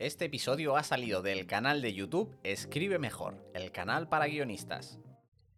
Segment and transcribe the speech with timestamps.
[0.00, 4.98] Este episodio ha salido del canal de YouTube Escribe Mejor, el canal para guionistas.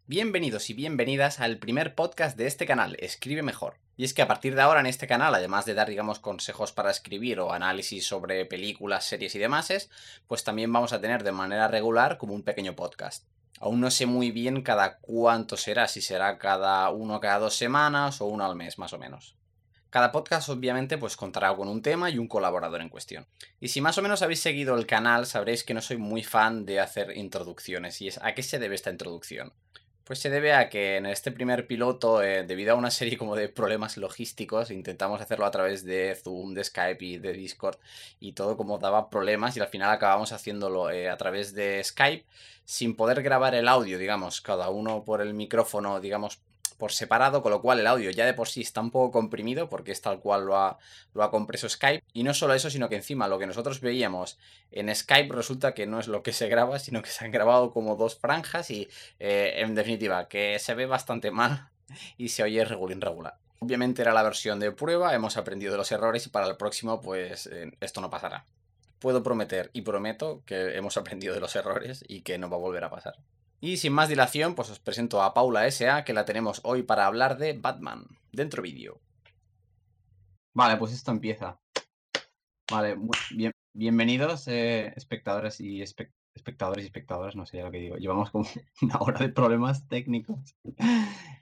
[0.09, 3.77] Bienvenidos y bienvenidas al primer podcast de este canal, Escribe Mejor.
[3.97, 6.73] Y es que a partir de ahora en este canal, además de dar, digamos, consejos
[6.73, 9.89] para escribir o análisis sobre películas, series y demás,
[10.27, 13.29] pues también vamos a tener de manera regular como un pequeño podcast.
[13.61, 18.21] Aún no sé muy bien cada cuánto será, si será cada uno cada dos semanas
[18.21, 19.37] o uno al mes, más o menos.
[19.93, 23.27] Cada podcast obviamente pues contará con un tema y un colaborador en cuestión.
[23.61, 26.65] Y si más o menos habéis seguido el canal sabréis que no soy muy fan
[26.65, 28.01] de hacer introducciones.
[28.01, 29.53] ¿Y es a qué se debe esta introducción?
[30.05, 33.37] Pues se debe a que en este primer piloto, eh, debido a una serie como
[33.37, 37.77] de problemas logísticos, intentamos hacerlo a través de Zoom, de Skype y de Discord,
[38.19, 42.25] y todo como daba problemas, y al final acabamos haciéndolo eh, a través de Skype,
[42.65, 46.41] sin poder grabar el audio, digamos, cada uno por el micrófono, digamos,
[46.73, 49.69] por separado, con lo cual el audio ya de por sí está un poco comprimido
[49.69, 50.79] porque es tal cual lo ha,
[51.15, 52.05] lo ha compreso Skype.
[52.13, 54.39] Y no solo eso, sino que encima lo que nosotros veíamos
[54.71, 57.73] en Skype resulta que no es lo que se graba, sino que se han grabado
[57.73, 61.69] como dos franjas y eh, en definitiva que se ve bastante mal
[62.17, 63.39] y se oye regular.
[63.59, 67.01] Obviamente era la versión de prueba, hemos aprendido de los errores y para el próximo
[67.01, 68.45] pues eh, esto no pasará.
[68.99, 72.61] Puedo prometer y prometo que hemos aprendido de los errores y que no va a
[72.61, 73.15] volver a pasar.
[73.65, 77.07] Y sin más dilación, pues os presento a Paula S.A., que la tenemos hoy para
[77.07, 78.07] hablar de Batman.
[78.33, 79.01] Dentro vídeo.
[80.53, 81.61] Vale, pues esto empieza.
[82.69, 82.99] Vale,
[83.37, 87.97] bien, bienvenidos eh, espectadores y espectadores y espectadoras, no sé ya lo que digo.
[87.99, 88.49] Llevamos como
[88.83, 90.57] una hora de problemas técnicos.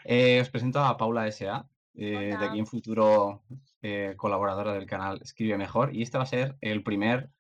[0.05, 3.45] Eh, os presento a Paula S.A., eh, de aquí en futuro
[4.19, 5.97] colaboradora del canal Escribe Mejor.
[5.97, 7.31] Y este va a ser el primer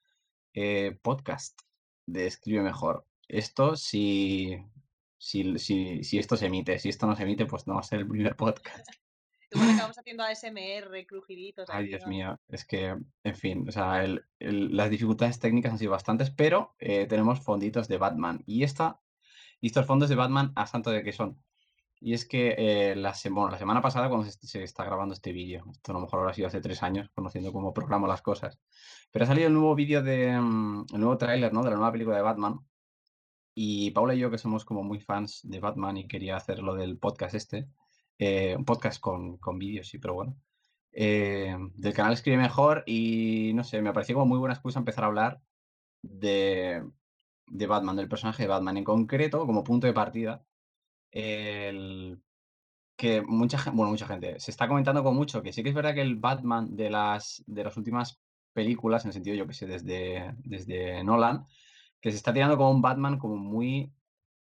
[1.02, 1.60] podcast
[2.06, 3.04] de Escribe Mejor.
[3.30, 4.56] Esto si,
[5.16, 6.78] si, si, si, esto se emite.
[6.78, 8.88] Si esto no se emite, pues no va a ser el primer podcast.
[9.52, 11.68] Igual acabamos haciendo ASMR, crujiditos.
[11.70, 15.90] Ay, Dios mío, es que, en fin, o sea, el, las dificultades técnicas han sido
[15.90, 18.42] bastantes, pero eh, tenemos fonditos de Batman.
[18.46, 19.00] Y, esta,
[19.60, 21.42] y estos fondos de Batman, ¿a santo de qué son?
[22.00, 25.92] Y es que eh, la, la semana pasada, cuando se, está grabando este vídeo, esto
[25.92, 28.58] a lo mejor habrá sido hace tres años, conociendo cómo programo las cosas,
[29.10, 31.62] pero ha salido el nuevo vídeo de, mm, el nuevo tráiler, ¿no?
[31.62, 32.60] De la nueva película de Batman,
[33.62, 36.74] y Paula y yo, que somos como muy fans de Batman y quería hacer lo
[36.74, 37.68] del podcast este,
[38.18, 40.34] eh, un podcast con, con vídeos, sí, pero bueno.
[40.92, 45.04] Eh, del canal Escribe Mejor y no sé, me pareció como muy buena excusa empezar
[45.04, 45.42] a hablar
[46.00, 46.82] de,
[47.48, 50.42] de Batman, del personaje de Batman en concreto, como punto de partida.
[51.10, 52.18] El,
[52.96, 55.74] que mucha gente, bueno, mucha gente, se está comentando con mucho que sí que es
[55.74, 58.22] verdad que el Batman de las, de las últimas
[58.54, 61.44] películas, en el sentido yo que sé, desde, desde Nolan,
[62.00, 63.92] que se está tirando como un Batman como muy,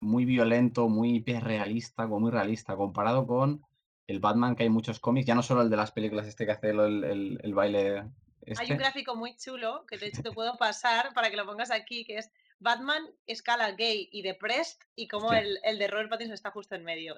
[0.01, 3.65] muy violento, muy realista, como muy realista, comparado con
[4.07, 6.53] el Batman que hay muchos cómics, ya no solo el de las películas este que
[6.53, 7.99] hace el, el, baile.
[7.99, 8.07] Hay
[8.47, 8.77] un este.
[8.77, 12.19] gráfico muy chulo que de hecho te puedo pasar para que lo pongas aquí, que
[12.19, 16.75] es Batman escala gay y depressed y como el, el, de Robert Pattinson está justo
[16.75, 17.17] en medio.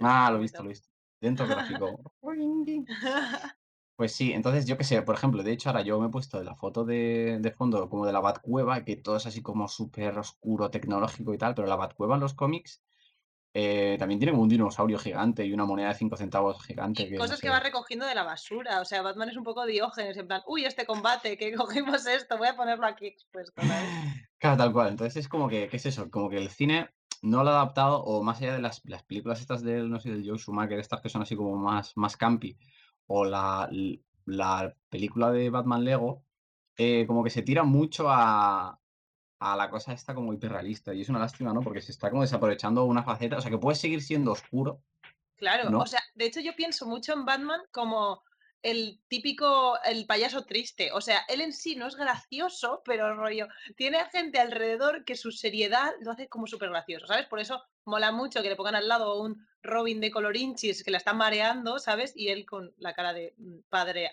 [0.00, 0.88] ah, lo he visto, lo he visto.
[1.20, 1.98] Dentro gráfico.
[3.96, 6.42] Pues sí, entonces yo qué sé, por ejemplo, de hecho ahora yo me he puesto
[6.42, 10.18] la foto de, de fondo como de la Batcueva, que todo es así como súper
[10.18, 12.82] oscuro, tecnológico y tal, pero la Batcueva en los cómics
[13.58, 17.08] eh, también tiene como un dinosaurio gigante y una moneda de 5 centavos gigante.
[17.08, 20.18] que, cosas que va recogiendo de la basura, o sea, Batman es un poco diógenes,
[20.18, 23.54] en plan, uy, este combate, que cogimos esto, voy a ponerlo aquí expuesto.
[24.38, 26.10] Claro, tal cual, entonces es como que, ¿qué es eso?
[26.10, 26.90] Como que el cine
[27.22, 30.10] no lo ha adaptado, o más allá de las, las películas estas del, no sé,
[30.10, 32.58] del Joe Schumacher, estas que son así como más, más campi,
[33.06, 33.70] o la,
[34.24, 36.24] la película de Batman Lego,
[36.76, 38.78] eh, como que se tira mucho a,
[39.38, 40.94] a la cosa esta como hiperrealista.
[40.94, 41.60] Y es una lástima, ¿no?
[41.60, 43.38] Porque se está como desaprovechando una faceta.
[43.38, 44.82] O sea, que puede seguir siendo oscuro.
[45.36, 48.22] Claro, o sea, de hecho yo pienso mucho en Batman como
[48.66, 50.90] el típico, el payaso triste.
[50.92, 53.46] O sea, él en sí no es gracioso, pero rollo,
[53.76, 57.26] tiene gente alrededor que su seriedad lo hace como súper gracioso, ¿sabes?
[57.26, 60.98] Por eso mola mucho que le pongan al lado un Robin de colorinchis que la
[60.98, 62.12] está mareando, ¿sabes?
[62.16, 64.10] Y él con la cara de mm, padre eh,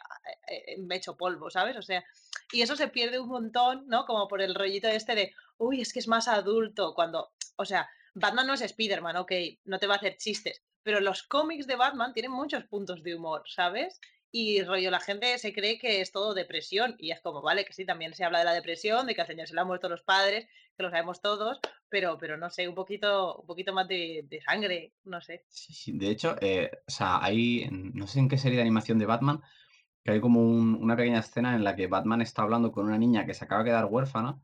[0.68, 1.76] eh, hecho polvo, ¿sabes?
[1.76, 2.06] O sea,
[2.52, 4.06] y eso se pierde un montón, ¿no?
[4.06, 7.90] Como por el rollito este de, uy, es que es más adulto, cuando, o sea,
[8.14, 9.32] Batman no es Spider-Man, ok,
[9.66, 13.16] no te va a hacer chistes, pero los cómics de Batman tienen muchos puntos de
[13.16, 14.00] humor, ¿sabes?
[14.36, 16.96] Y rollo, la gente se cree que es todo depresión.
[16.98, 19.28] Y es como, vale, que sí, también se habla de la depresión, de que al
[19.28, 22.68] señor se le han muerto los padres, que lo sabemos todos, pero, pero no sé,
[22.68, 25.46] un poquito, un poquito más de, sangre, no sé.
[25.86, 29.40] De hecho, eh, o sea, hay, no sé en qué serie de animación de Batman,
[30.04, 33.28] que hay como una pequeña escena en la que Batman está hablando con una niña
[33.28, 34.42] que se acaba de quedar huérfana.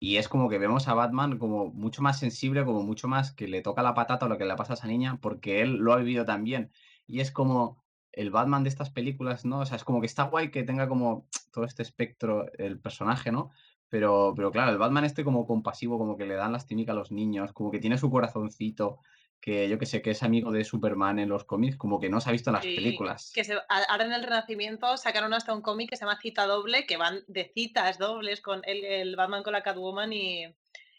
[0.00, 3.46] Y es como que vemos a Batman como mucho más sensible, como mucho más que
[3.46, 5.92] le toca la patata o lo que le pasa a esa niña, porque él lo
[5.92, 6.72] ha vivido también.
[7.06, 7.80] Y es como,
[8.12, 9.60] el Batman de estas películas, ¿no?
[9.60, 13.30] O sea, es como que está guay que tenga como todo este espectro el personaje,
[13.32, 13.50] ¿no?
[13.88, 17.10] Pero, pero claro, el Batman este como compasivo, como que le dan lastimika a los
[17.10, 18.98] niños, como que tiene su corazoncito,
[19.40, 22.20] que yo que sé, que es amigo de Superman en los cómics, como que no
[22.20, 23.32] se ha visto en las Sí, películas.
[23.34, 26.86] que se ahora en el Renacimiento sacaron hasta un cómic que se llama Cita Doble,
[26.86, 30.44] que van de citas dobles con el el Batman con la Catwoman y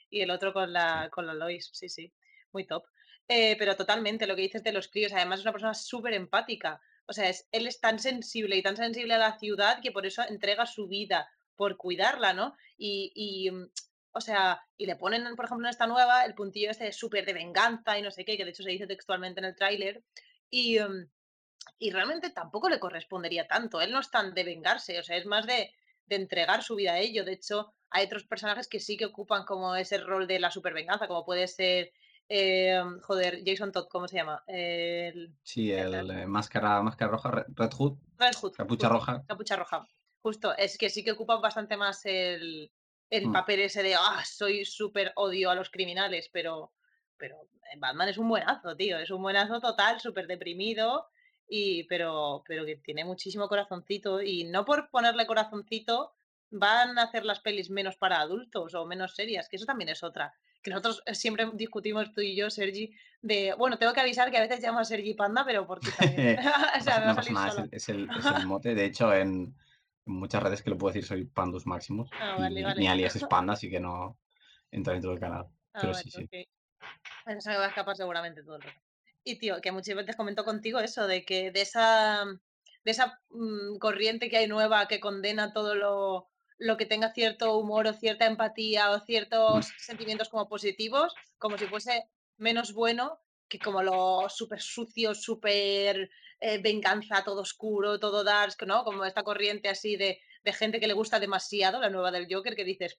[0.10, 1.70] y el otro con la con la Lois.
[1.72, 2.12] Sí, sí,
[2.52, 2.84] muy top.
[3.28, 6.82] Eh, pero totalmente lo que dices de los críos, además es una persona súper empática.
[7.12, 10.06] O sea, es él es tan sensible y tan sensible a la ciudad que por
[10.06, 12.56] eso entrega su vida por cuidarla, ¿no?
[12.78, 13.70] Y y, mm,
[14.14, 17.34] o sea, y le ponen, por ejemplo, en esta nueva el puntillo este súper de
[17.34, 20.06] venganza y no sé qué, que de hecho se dice textualmente en el tráiler.
[20.50, 21.10] Y, mm,
[21.80, 23.82] y realmente tampoco le correspondería tanto.
[23.82, 25.74] Él no es tan de vengarse, o sea, es más de,
[26.06, 27.26] de entregar su vida a ello.
[27.26, 31.10] De hecho, hay otros personajes que sí que ocupan como ese rol de la supervenganza,
[31.10, 31.92] como puede ser,
[32.34, 34.44] eh, joder, Jason Todd, ¿cómo se llama?
[34.48, 38.90] El, Sí, el el eh, máscara, máscara roja, Re- Red Hood, Red Hood, capucha justo,
[38.90, 39.24] roja.
[39.28, 39.88] Capucha Roja.
[40.22, 42.72] Justo, es que sí que ocupan bastante más el,
[43.10, 46.74] el mm, papel ese de, ah, soy súper odio a los criminales, pero,
[47.18, 51.08] pero eh, Batman es un buenazo, tío, es un buenazo total, súper deprimido,
[51.48, 56.14] y, pero, pero que tiene muchísimo corazoncito, y no por ponerle corazoncito
[56.52, 60.04] van a hacer las pelis menos para adultos o menos serias, que eso también es
[60.04, 60.34] otra.
[60.62, 64.38] Que nosotros eh, siempre discutimos tú y yo, Sergi, de, bueno, tengo que avisar que
[64.38, 66.38] a veces llamo a Sergi Panda, pero porque también,
[66.76, 68.76] o No sea, no pasa nada, es el, es el, mote.
[68.76, 69.56] De hecho, en,
[70.06, 72.88] en muchas redes que lo puedo decir soy Pandus Maximus Ah, y vale, mi, vale.
[72.88, 74.20] alias es Panda, así que no
[74.72, 75.46] entra dentro del canal.
[75.74, 76.24] Ah, Pero vale, sí, sí.
[76.24, 76.48] ok.
[77.26, 78.80] Bueno, se me va a escapar seguramente todo el rato.
[79.24, 82.26] Y tío, que muchas veces comento contigo eso, de que de esa,
[82.84, 86.31] de esa mm, corriente que hay nueva que condena todo lo,
[86.62, 89.06] lo que tenga cierto humor o cierta empatía o Mm.
[89.06, 92.06] ciertos sentimientos como positivos, como si fuese
[92.38, 93.20] menos bueno
[93.50, 96.10] que como lo súper sucio, súper
[96.40, 98.84] eh, venganza, todo oscuro, todo dark, ¿no?
[98.84, 102.56] Como esta corriente así de, de gente que le gusta demasiado, la nueva del Joker,
[102.56, 102.98] que dices,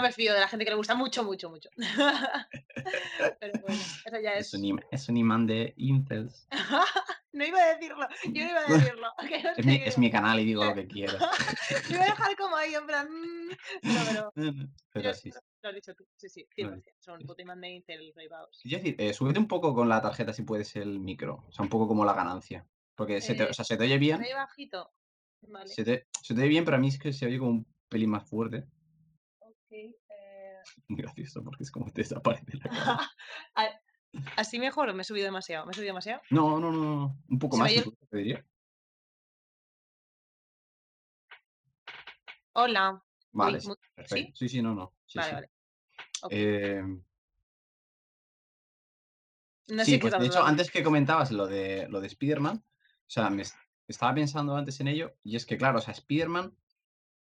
[0.00, 1.68] no me fío de la gente que le gusta mucho, mucho, mucho.
[3.40, 4.70] Pero bueno, eso ya Es un, es.
[4.70, 6.48] im- es un imán de incels.
[7.30, 9.08] No iba a decirlo, yo no iba a decirlo.
[9.28, 11.12] Que no Es mi, es mi canal y digo lo que quiero.
[11.12, 13.06] Lo iba a dejar como ahí, en plan.
[13.10, 13.48] mm,
[13.82, 14.32] No, pero.
[14.34, 14.52] yo-
[14.92, 15.30] Pero sí.
[15.30, 15.38] sí.
[15.62, 16.04] Lo has dicho tú.
[16.16, 16.82] Sí, sí, no, 100%.
[16.98, 18.58] Son puto imán de Incel reivados.
[18.62, 21.44] Quiero decir, eh, súbete un poco con la tarjeta si puedes el micro.
[21.46, 22.66] O sea, un poco como la ganancia.
[22.96, 24.18] Porque se te, o Eh, sea, se te oye bien.
[24.20, 24.90] Rey bajito.
[25.42, 25.68] Vale.
[25.68, 27.66] Se te, se te oye bien, pero a mí es que se oye como un
[27.90, 28.64] pelín más fuerte.
[29.68, 29.72] Ok.
[29.72, 30.54] eh,
[30.88, 33.10] gracioso porque es como te desaparece la cara.
[34.36, 35.66] ¿Así mejor o me he subido demasiado?
[35.66, 36.22] ¿Me he subido demasiado?
[36.30, 37.18] No, no, no, no.
[37.28, 38.44] Un poco más incluso, te diría.
[42.54, 43.02] Hola.
[43.32, 44.30] Vale, Uy, sí, perfecto.
[44.30, 44.32] ¿Sí?
[44.34, 44.94] Sí, sí, no, no.
[45.06, 45.34] Sí, Vale, sí.
[45.34, 45.50] vale.
[46.30, 46.82] Eh,
[49.68, 50.46] No sí, sé qué pues de hecho, hablando.
[50.46, 53.54] antes que comentabas lo de, lo de Spider-Man, o sea, me es-
[53.86, 56.56] estaba pensando antes en ello, y es que, claro, o sea, Spider-Man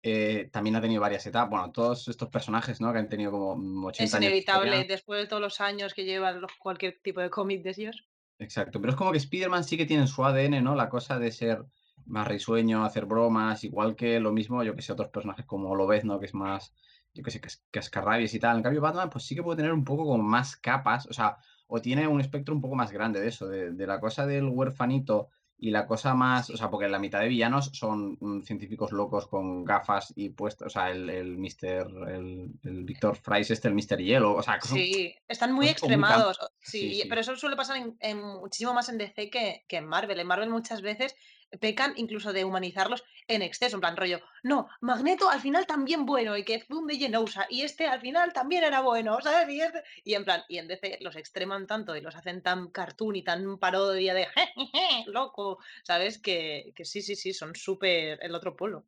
[0.04, 1.50] eh, también ha tenido varias etapas.
[1.50, 2.92] Bueno, todos estos personajes, ¿no?
[2.92, 5.94] Que han tenido como mm, 80 Es años de inevitable, después de todos los años
[5.94, 8.04] que lleva los- cualquier tipo de cómic de ellos.
[8.38, 10.74] Exacto, pero es como que Spider-Man sí que tiene en su ADN, ¿no?
[10.74, 11.64] La cosa de ser
[12.04, 16.18] más risueño, hacer bromas, igual que lo mismo, yo que sé, otros personajes como Lobezno,
[16.18, 16.74] que es más,
[17.14, 18.56] yo que sé, cas- cascarrabias y tal.
[18.56, 21.38] En cambio, Batman, pues sí que puede tener un poco como más capas, o sea,
[21.68, 24.44] o tiene un espectro un poco más grande de eso, de, de la cosa del
[24.48, 25.28] huerfanito
[25.64, 29.26] y la cosa más, o sea, porque la mitad de villanos son mm, científicos locos
[29.28, 33.74] con gafas y puestos, o sea, el, el Mr., el, el Víctor Fries este, el
[33.74, 33.96] Mr.
[33.96, 36.38] Hielo, o sea, son Sí, están muy extremados.
[36.60, 37.02] sí.
[37.08, 40.20] pero eso suele pasar en, en muchísimo más en DC que, que en Marvel.
[40.20, 41.16] En Marvel muchas veces
[41.60, 46.36] pecan incluso de humanizarlos en exceso, en plan rollo, no, Magneto al final también bueno
[46.36, 49.48] y que fue un de Genosha y este al final también era bueno, ¿sabes?
[49.48, 52.68] Y, este- y en plan, y en DC los extreman tanto y los hacen tan
[52.68, 56.18] cartoon y tan parodia de jejeje, loco, ¿sabes?
[56.18, 58.84] Que, que sí, sí, sí, son súper el otro polo.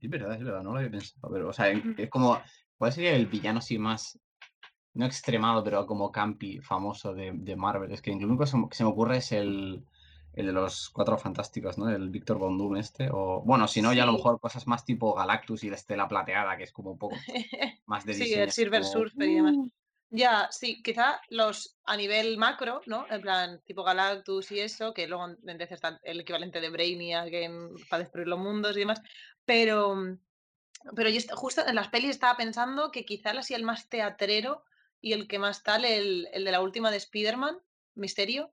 [0.00, 1.32] Es verdad, es verdad, no lo había pensado.
[1.32, 2.40] Pero, o sea, es como.
[2.76, 4.18] ¿Cuál sería el villano así más.
[4.94, 7.90] No extremado, pero como campi famoso de, de Marvel?
[7.92, 9.84] Es que el único que se me ocurre es el,
[10.32, 11.88] el de los cuatro fantásticos, ¿no?
[11.88, 13.08] El Víctor Von Doom este.
[13.12, 13.42] O.
[13.44, 16.56] Bueno, si no, ya a lo mejor cosas más tipo Galactus y la Estela Plateada,
[16.56, 17.16] que es como un poco
[17.86, 18.92] más de sí, el diseño, Silver como.
[18.92, 19.54] Surfer y demás.
[19.56, 19.68] "Uh".
[20.10, 23.06] Ya, sí, quizá los a nivel macro, ¿no?
[23.10, 27.30] En plan, tipo Galactus y eso, que luego en DC está el equivalente de Brainiac
[27.32, 29.02] en, para destruir los mundos y demás.
[29.44, 30.18] Pero, mm,
[30.96, 34.64] pero yo justo en las pelis estaba pensando que quizá el así el más teatrero
[35.00, 37.58] y el que más tal, el, el de la última de Spider-Man,
[37.94, 38.52] Misterio.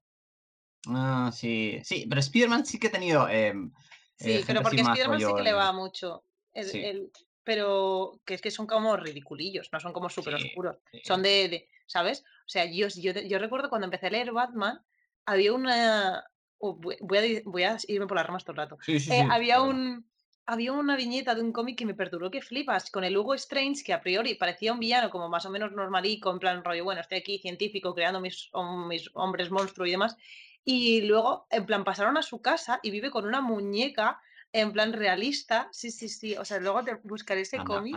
[0.89, 1.79] Ah, sí.
[1.83, 3.71] Sí, pero Spider-Man sí que ha tenido em,
[4.19, 6.23] eh, Sí, pero porque Spider-Man sí que le va mucho.
[6.53, 7.11] El, Sí, el-
[7.43, 10.45] pero que es que son como ridiculillos, no son como súper sí.
[10.47, 10.77] oscuros.
[10.91, 11.01] sí.
[11.03, 12.21] Son de, de- ¿sabes?
[12.21, 14.81] O sea, yo, yo, yo recuerdo cuando empecé a leer Batman,
[15.25, 16.23] había una...
[16.57, 18.77] oh, voy, a, voy a irme por las ramas todo el rato.
[18.83, 20.09] Sí, sí, Eh, había un,
[20.47, 23.83] había una viñeta de un cómic que me perturbó que flipas, con el Hugo Strange,
[23.83, 27.01] que a priori parecía un villano como más o menos normalico, en plan rollo, bueno,
[27.01, 28.49] estoy aquí científico creando mis,
[28.87, 30.17] mis hombres monstruo y demás.
[30.65, 34.19] Y luego, en plan, pasaron a su casa y vive con una muñeca
[34.51, 35.69] en plan realista.
[35.71, 36.35] Sí, sí, sí.
[36.37, 37.95] O sea, luego te buscaré ese cómic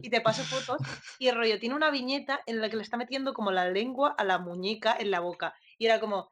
[0.00, 0.78] y te paso fotos.
[1.18, 4.14] Y el rollo tiene una viñeta en la que le está metiendo como la lengua
[4.16, 5.54] a la muñeca en la boca.
[5.76, 6.30] Y era como,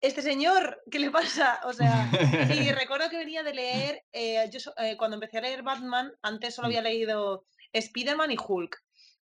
[0.00, 1.60] este señor, ¿qué le pasa?
[1.64, 2.10] O sea,
[2.54, 6.54] y recuerdo que venía de leer, eh, yo eh, cuando empecé a leer Batman, antes
[6.54, 8.83] solo había leído Spider-Man y Hulk.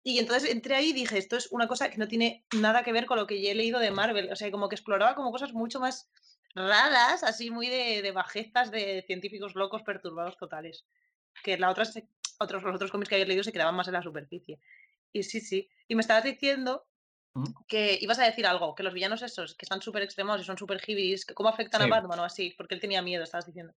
[0.04, 2.92] Y entonces entré ahí y dije, esto es una cosa que no tiene nada que
[2.92, 4.32] ver con lo que ya he leído de Marvel.
[4.32, 6.10] O sea, como que exploraba como cosas mucho más
[6.56, 10.86] raras, así muy de, de bajezas de científicos locos perturbados totales.
[11.44, 11.86] Que la otra
[12.40, 14.60] otros, los otros cómics que había leído se quedaban más en la superficie.
[15.14, 15.70] Y sí, sí.
[15.88, 16.86] Y me estabas diciendo
[17.34, 17.46] ¿Mm?
[17.68, 20.58] Que ibas a decir algo, que los villanos esos, que están súper extremos y son
[20.58, 22.54] súper hibris, ¿cómo afectan a Batman o así?
[22.56, 23.74] Porque él tenía miedo, estabas diciendo.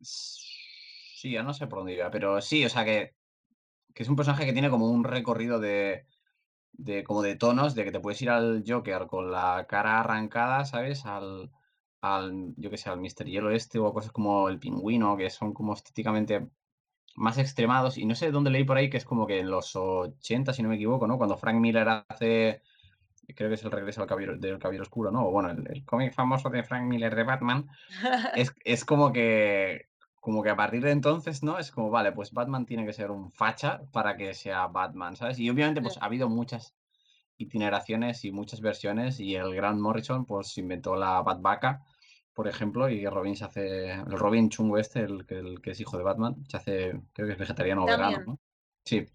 [0.00, 3.14] Sí, yo no sé por dónde iba, pero sí, o sea que,
[3.94, 6.06] que es un personaje que tiene como un recorrido de,
[6.72, 10.64] de como de tonos, de que te puedes ir al Joker con la cara arrancada,
[10.64, 11.06] ¿sabes?
[11.06, 11.50] Al,
[12.00, 15.52] al yo que sé, al Mister Hielo este o cosas como el pingüino, que son
[15.54, 16.48] como estéticamente
[17.16, 17.98] más extremados.
[17.98, 20.62] Y no sé dónde leí por ahí que es como que en los 80, si
[20.62, 21.18] no me equivoco, ¿no?
[21.18, 22.62] Cuando Frank Miller hace
[23.34, 25.26] creo que es el regreso al del Caballero Oscuro, ¿no?
[25.26, 27.68] O bueno, el, cómic famoso de Frank Miller de Batman,
[28.34, 29.89] es, es, como que
[30.20, 31.58] como que a partir de entonces, ¿no?
[31.58, 35.38] Es como, vale, pues Batman tiene que ser un facha para que sea Batman, ¿sabes?
[35.38, 36.74] Y obviamente, pues ha habido muchas
[37.38, 41.82] itineraciones y muchas versiones y el Grant Morrison, pues inventó la Batvaca,
[42.34, 45.96] por ejemplo, y Robin se hace, el Robin chungo este, el, el que es hijo
[45.96, 48.38] de Batman, se hace, creo que es vegetariano o vegano, ¿no?
[48.84, 49.06] Sí.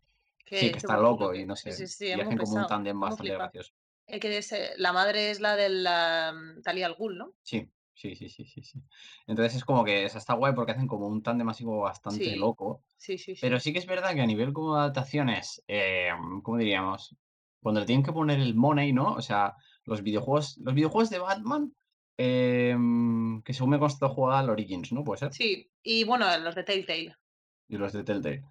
[0.46, 1.70] sí, que está loco y no sé.
[1.70, 3.74] y hacen como un tándem bastante gracioso.
[4.08, 7.34] Que es, eh, la madre es la de la mm, Talia al Ghul, ¿no?
[7.42, 8.80] Sí, sí, sí, sí, sí, sí.
[9.26, 12.36] Entonces es como que esa está guay porque hacen como un tándem así como bastante
[12.36, 12.84] loco.
[12.98, 13.42] Sí, sí, sí.
[13.42, 16.10] Pero sí que es verdad que a nivel como adaptaciones, eh,
[16.44, 17.16] ¿cómo diríamos?
[17.62, 19.14] Cuando le tienen que poner el money, ¿no?
[19.14, 21.74] O sea, los videojuegos, los videojuegos de Batman,
[22.18, 25.04] em, que según me consta juega al Origins, ¿no?
[25.04, 25.34] ¿Puede ser?
[25.34, 27.16] Sí, y bueno, los de Telltale.
[27.68, 28.44] Y los de Telltale.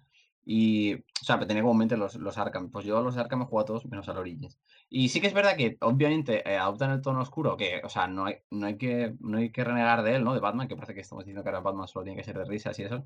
[0.45, 2.69] Y, o sea, tenía como mente los, los Arkham.
[2.69, 4.59] Pues yo los Arkham he jugado todos menos al Origins.
[4.89, 8.07] Y sí que es verdad que, obviamente, eh, adoptan el tono oscuro, que, o sea,
[8.07, 10.35] no hay, no, hay que, no hay que renegar de él, ¿no?
[10.35, 12.45] De Batman, que parece que estamos diciendo que ahora Batman solo tiene que ser de
[12.45, 13.03] risas y eso.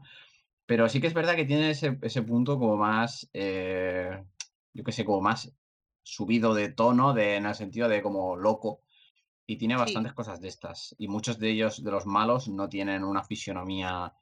[0.65, 4.21] Pero sí que es verdad que tiene ese, ese punto como más, eh,
[4.73, 5.53] yo qué sé, como más
[6.03, 8.81] subido de tono, de, en el sentido de como loco.
[9.47, 10.95] Y tiene bastantes cosas de estas.
[10.99, 14.13] Y muchos de ellos, de los malos, no tienen una fisionomía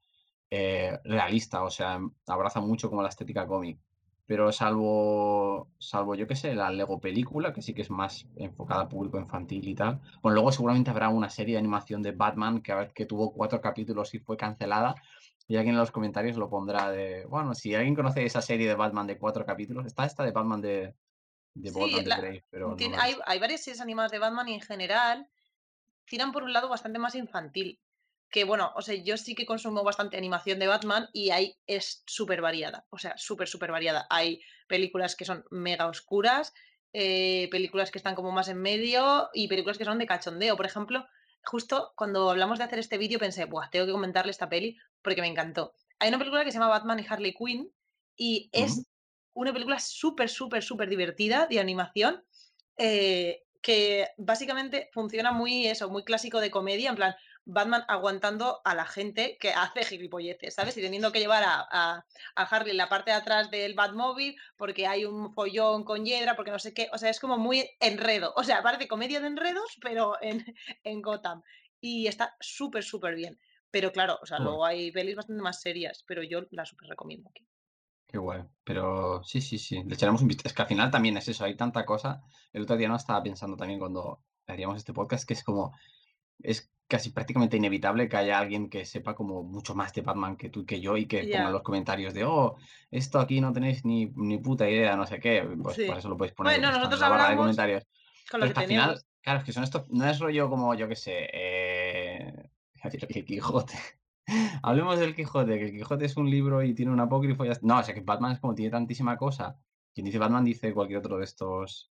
[0.49, 3.79] eh, realista, o sea, abraza mucho como la estética cómic.
[4.25, 8.81] Pero salvo, salvo yo que sé, la Lego película, que sí que es más enfocada
[8.81, 10.01] a público infantil y tal.
[10.21, 14.13] Bueno, luego seguramente habrá una serie de animación de Batman que, que tuvo cuatro capítulos
[14.13, 14.95] y fue cancelada.
[15.47, 17.25] Y alguien en los comentarios lo pondrá de.
[17.25, 20.59] Bueno, si alguien conoce esa serie de Batman de cuatro capítulos, está esta de Batman
[20.59, 20.93] de,
[21.53, 22.75] de de pero.
[22.99, 25.29] hay, hay varias series animadas de Batman y en general
[26.03, 27.79] tiran por un lado bastante más infantil
[28.29, 32.03] que bueno, o sea, yo sí que consumo bastante animación de Batman y ahí es
[32.05, 34.05] súper variada, o sea, súper, súper variada.
[34.09, 36.53] Hay películas que son mega oscuras,
[36.93, 40.57] eh, películas que están como más en medio y películas que son de cachondeo.
[40.57, 41.05] Por ejemplo,
[41.43, 45.21] justo cuando hablamos de hacer este vídeo pensé, Buah, tengo que comentarle esta peli porque
[45.21, 45.73] me encantó.
[45.99, 47.71] Hay una película que se llama Batman y Harley Quinn
[48.17, 48.85] y es
[49.33, 52.23] una película súper, súper, súper divertida de animación.
[52.77, 57.15] Eh, que básicamente funciona muy eso, muy clásico de comedia, en plan,
[57.49, 60.75] Batman aguantando a la gente que hace gilipolleces, ¿sabes?
[60.77, 62.03] Y teniendo que llevar a, a,
[62.35, 66.51] Harley en la parte de atrás del Batmóvil porque hay un follón con hiedra, porque
[66.51, 66.89] no sé qué.
[66.93, 68.33] O sea, es como muy enredo.
[68.35, 70.43] O sea, parece comedia de enredos, pero en,
[70.83, 71.41] en Gotham.
[71.79, 73.39] Y está súper, súper bien.
[73.71, 77.29] Pero claro, o sea, luego hay pelis bastante más serias, pero yo la súper recomiendo
[77.29, 77.47] aquí.
[78.07, 78.43] Qué guay.
[78.63, 79.83] Pero sí, sí, sí.
[79.83, 80.47] Le echaremos un vistazo.
[80.47, 82.21] Es que al final también es eso, hay tanta cosa.
[82.51, 85.73] El otro día no estaba pensando también cuando haríamos este podcast que es como.
[86.39, 90.49] Es casi prácticamente inevitable que haya alguien que sepa como mucho más de Batman que
[90.49, 92.55] tú que yo y que ponga los comentarios de, oh,
[92.89, 95.43] esto aquí no tenéis ni, ni puta idea, no sé qué.
[95.61, 97.83] Pues por eso lo podéis poner bueno, nosotros en la barra de comentarios.
[98.31, 100.87] Con lo que al final, claro, es que son estos, no es rollo como, yo
[100.87, 102.33] qué sé, eh,
[102.83, 103.77] el Quijote.
[104.63, 107.79] Hablemos del Quijote, que el Quijote es un libro y tiene un apócrifo y No,
[107.79, 109.57] o sea que Batman es como tiene tantísima cosa.
[109.93, 111.91] Quien dice Batman dice cualquier otro de estos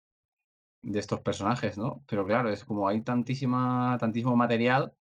[0.85, 2.03] de estos personajes, ¿no?
[2.07, 4.93] Pero claro, es como hay tantísima, tantísimo material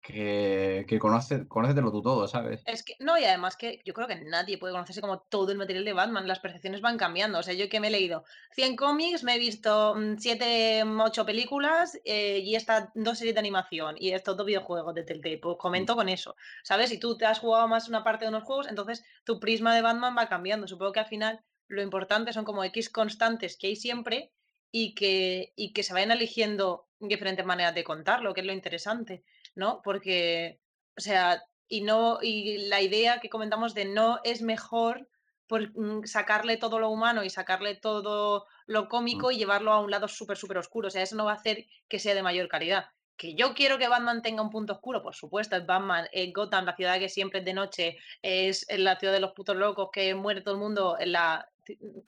[0.00, 2.62] que, que conoce, conócetelo tú todo, ¿sabes?
[2.64, 5.58] Es que, no, y además que yo creo que nadie puede conocerse como todo el
[5.58, 7.38] material de Batman, las percepciones van cambiando.
[7.38, 12.00] O sea, yo que me he leído 100 cómics, me he visto 7, 8 películas
[12.06, 15.36] eh, y estas dos series de animación y estos dos videojuegos de Telltale.
[15.36, 16.88] Pues comento con eso, ¿sabes?
[16.88, 19.82] Si tú te has jugado más una parte de unos juegos, entonces tu prisma de
[19.82, 20.66] Batman va cambiando.
[20.66, 24.32] Supongo que al final lo importante son como X constantes que hay siempre
[24.70, 29.24] y que, y que se vayan eligiendo diferentes maneras de contarlo, que es lo interesante,
[29.54, 29.80] ¿no?
[29.82, 30.60] Porque,
[30.96, 35.08] o sea, y no, y la idea que comentamos de no es mejor
[35.46, 39.90] por mm, sacarle todo lo humano y sacarle todo lo cómico y llevarlo a un
[39.90, 40.88] lado súper, súper oscuro.
[40.88, 42.86] O sea, eso no va a hacer que sea de mayor calidad.
[43.16, 46.66] Que yo quiero que Batman tenga un punto oscuro, por supuesto, es Batman, es Gotham,
[46.66, 50.14] la ciudad que siempre es de noche, es la ciudad de los putos locos, que
[50.14, 51.50] muere todo el mundo, en la,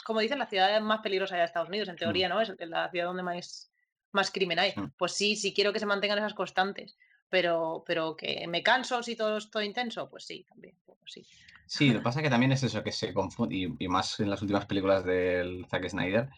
[0.05, 2.41] como dicen, la ciudad más peligrosa de Estados Unidos, en teoría, ¿no?
[2.41, 3.71] Es la ciudad donde más,
[4.13, 4.73] más crimen hay.
[4.97, 6.97] Pues sí, sí quiero que se mantengan esas constantes,
[7.29, 11.27] pero, pero que me canso si todo es todo intenso, pues sí, también, pues sí.
[11.67, 14.29] Sí, lo que pasa que también es eso, que se confunde, y, y más en
[14.29, 16.29] las últimas películas del Zack Snyder,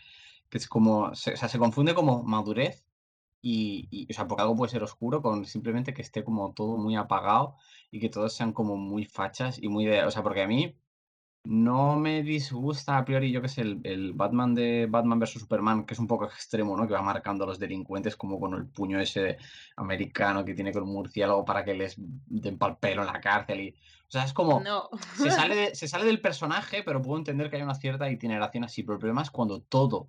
[0.50, 2.85] que es como, se, o sea, se confunde como madurez
[3.41, 6.76] y, y, o sea, porque algo puede ser oscuro con simplemente que esté como todo
[6.76, 7.57] muy apagado
[7.91, 10.76] y que todos sean como muy fachas y muy de, o sea, porque a mí
[11.45, 15.85] no me disgusta a priori, yo que sé, el, el Batman de Batman vs Superman,
[15.85, 16.87] que es un poco extremo, ¿no?
[16.87, 19.39] Que va marcando a los delincuentes como con el puño ese
[19.77, 23.61] americano que tiene con un murciélago para que les den pal pelo en la cárcel
[23.61, 23.71] y...
[23.71, 24.61] O sea, es como...
[24.61, 24.89] No.
[25.17, 28.65] Se sale, de- se sale del personaje, pero puedo entender que hay una cierta itineración
[28.65, 30.09] así, pero el problema es cuando todo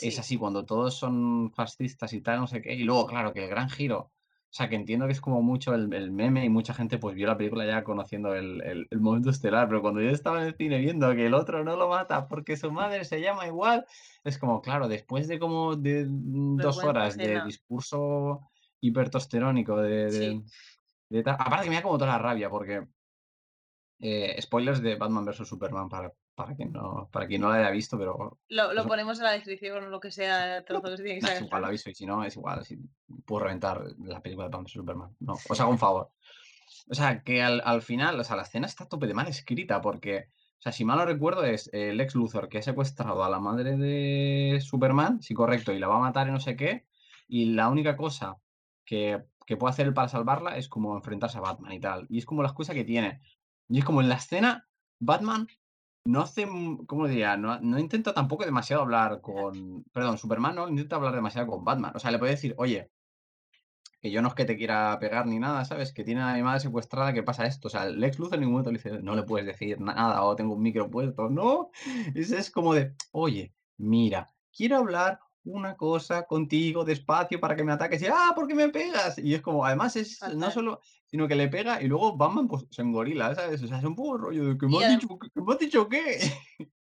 [0.00, 0.20] es Sí.
[0.20, 3.48] así, cuando todos son fascistas y tal, no sé qué, y luego, claro, que el
[3.48, 4.10] gran giro
[4.54, 7.16] o sea, que entiendo que es como mucho el, el meme y mucha gente pues
[7.16, 10.46] vio la película ya conociendo el, el- el momento estelar, pero cuando yo estaba en
[10.46, 13.84] el cine viendo que el otro no lo mata porque su madre se llama igual,
[14.22, 18.42] es como, claro, después de como de mm, dos horas de discurso
[18.80, 20.44] hipertosterónico de, de, Sí.
[21.08, 22.86] de tal- aparte que me da como toda la rabia porque
[23.98, 27.70] eh, spoilers de Batman vs Superman para, para quien no, para quien no la haya
[27.70, 31.02] visto, pero Lo, lo ponemos en la descripción o lo que sea, trozo que se
[31.02, 32.78] tiene que Da igual, lo aviso, y si no, es igual, así
[33.24, 35.16] puedo reventar la película de Batman Superman.
[35.20, 36.10] No, os hago un favor.
[36.90, 39.28] O sea, que al, al final, o sea, la escena está a tope de mal
[39.28, 43.22] escrita, porque, o sea, si mal no recuerdo, es el ex Luthor que ha secuestrado
[43.22, 46.56] a la madre de Superman, sí, correcto, y la va a matar y no sé
[46.56, 46.86] qué,
[47.28, 48.36] y la única cosa
[48.84, 52.06] que, que puede hacer él para salvarla es como enfrentarse a Batman y tal.
[52.08, 53.20] Y es como la excusa que tiene.
[53.68, 55.46] Y es como en la escena, Batman
[56.04, 56.46] no hace,
[56.86, 57.36] ¿cómo diría?
[57.36, 59.84] No, no intenta tampoco demasiado hablar con.
[59.92, 61.92] Perdón, Superman no intenta hablar demasiado con Batman.
[61.94, 62.90] O sea, le puede decir, oye,
[64.00, 65.92] que yo no es que te quiera pegar ni nada, ¿sabes?
[65.94, 67.68] Que tiene a mi madre secuestrada, ¿qué pasa esto?
[67.68, 70.36] O sea, Lex Luthor en ningún momento le dice, no le puedes decir nada o
[70.36, 71.30] tengo un micro puesto.
[71.30, 71.70] No,
[72.14, 77.72] es, es como de, oye, mira, quiero hablar una cosa contigo despacio para que me
[77.72, 79.18] ataques y, ah, ¿por qué me pegas?
[79.18, 82.64] Y es como, además es no solo, sino que le pega y luego Batman pues
[82.70, 83.62] se engorila, ¿sabes?
[83.62, 85.88] O sea, es un poco rollo de que me has dicho, que me has dicho
[85.88, 86.18] qué.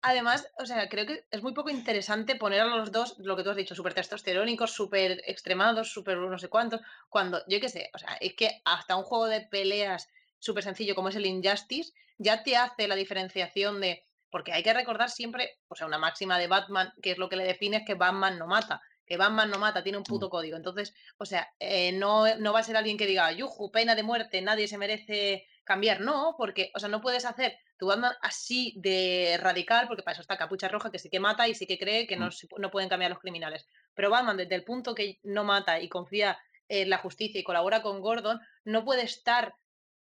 [0.02, 3.44] además, o sea, creo que es muy poco interesante poner a los dos, lo que
[3.44, 7.90] tú has dicho, súper testosterónicos, súper extremados, súper no sé cuántos, cuando, yo qué sé,
[7.94, 11.94] o sea, es que hasta un juego de peleas súper sencillo como es el Injustice,
[12.18, 16.40] ya te hace la diferenciación de, porque hay que recordar siempre, o sea, una máxima
[16.40, 18.82] de Batman, que es lo que le define, es que Batman no mata.
[19.06, 20.58] Que Batman no mata, tiene un Mm, puto código.
[20.58, 24.04] Entonces, o sea, eh, no, no va a ser alguien que diga, yuju, pena de
[24.04, 26.02] muerte, nadie se merece cambiar.
[26.02, 30.22] No, porque, o sea, no puedes hacer tu Batman así de radical, porque para eso
[30.22, 32.72] está Capucha Roja, que sí que mata y sí que cree que no, mm, no
[32.72, 33.68] pueden cambiar los criminales.
[33.94, 36.38] Pero Batman, desde el punto que no mata y confía
[36.70, 39.56] en la justicia y colabora con Gordon, no puede estar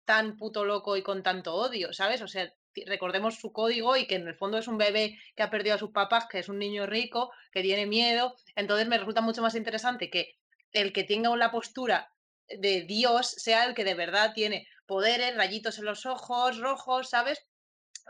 [0.05, 2.23] tan puto loco y con tanto odio, ¿sabes?
[2.23, 2.53] O sea,
[2.87, 5.79] recordemos su código y que en el fondo es un bebé que ha perdido a
[5.79, 8.35] sus papás, que es un niño rico, que tiene miedo.
[8.57, 10.37] Entonces me resulta mucho más interesante que
[10.73, 12.11] el que tenga una postura
[12.49, 17.47] de Dios sea el que de verdad tiene poderes, rayitos en los ojos, rojos, ¿sabes?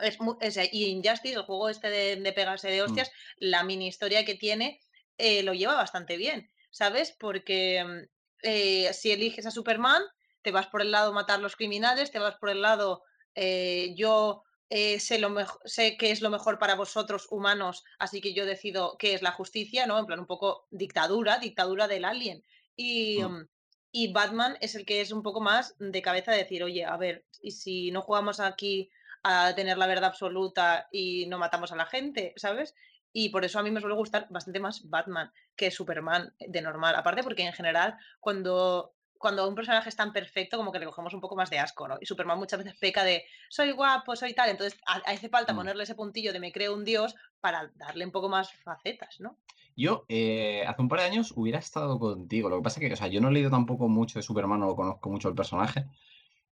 [0.01, 0.19] Es
[0.51, 4.25] sea, y Injustice, el juego este de de pegarse de mm, hostias, la mini historia
[4.25, 4.81] que tiene,
[5.19, 7.15] eh, lo lleva bastante bien, ¿sabes?
[7.19, 8.09] Porque, mm,
[8.43, 10.03] eh, si eliges a Superman,
[10.43, 14.43] te vas por el lado matar los criminales, te vas por el lado, eh, yo,
[14.75, 15.29] eh, sé lo
[15.67, 19.33] sé qué es lo mejor para vosotros humanos, así que yo decido qué es la
[19.33, 19.99] justicia, ¿no?
[19.99, 22.43] En plan, un poco dictadura, dictadura del alien.
[22.75, 23.49] Y, mm, mm,
[23.93, 26.97] y Batman es el que es un poco más de cabeza de decir: "Oye, a
[26.97, 28.91] ver, y si no jugamos aquí
[29.23, 32.75] a tener la verdad absoluta y no matamos a la gente, ¿sabes?
[33.13, 36.95] Y por eso a mí me suele gustar bastante más Batman que Superman de normal.
[36.97, 41.15] Aparte porque en general, cuando cuando un personaje es tan perfecto, como que le cogemos
[41.15, 41.97] un poco más de asco, ¿no?
[42.01, 44.51] Y Superman muchas veces peca de soy guapo, soy tal.
[44.51, 45.57] Entonces hace falta Mm.
[45.57, 49.39] ponerle ese puntillo de me creo un dios para darle un poco más facetas, ¿no?
[49.75, 52.51] Yo, eh, hace un par de años hubiera estado contigo.
[52.51, 54.67] Lo que pasa que, o sea, yo no he leído tampoco mucho de Superman, no
[54.67, 55.87] lo conozco mucho el personaje.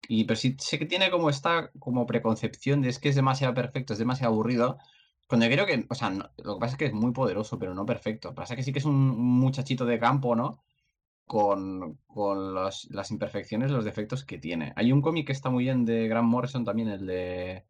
[0.09, 3.53] Y, pero sí sé que tiene como esta como preconcepción de es que es demasiado
[3.55, 4.79] perfecto, es demasiado aburrido.
[5.29, 7.59] Cuando yo creo que, o sea, no- lo que pasa es que es muy poderoso,
[7.59, 8.29] pero no perfecto.
[8.29, 10.63] Lo que pasa es que sí que es un muchachito de campo, ¿no?
[11.31, 14.73] Con, con los- las imperfecciones, los defectos que tiene.
[14.75, 17.65] Hay un cómic que está muy bien de Grant Morrison también, el de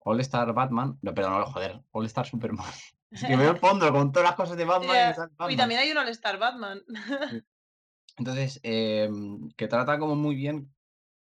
[0.00, 0.98] All Star Batman.
[1.00, 2.66] No, perdón, no, joder, All Star Superman.
[3.10, 5.56] Es que veo el fondo con todas las cosas de Batman y Batman.
[5.56, 6.82] también hay un All-Star Batman.
[7.30, 7.42] Sí.
[8.18, 10.70] Entonces, em, que trata como muy bien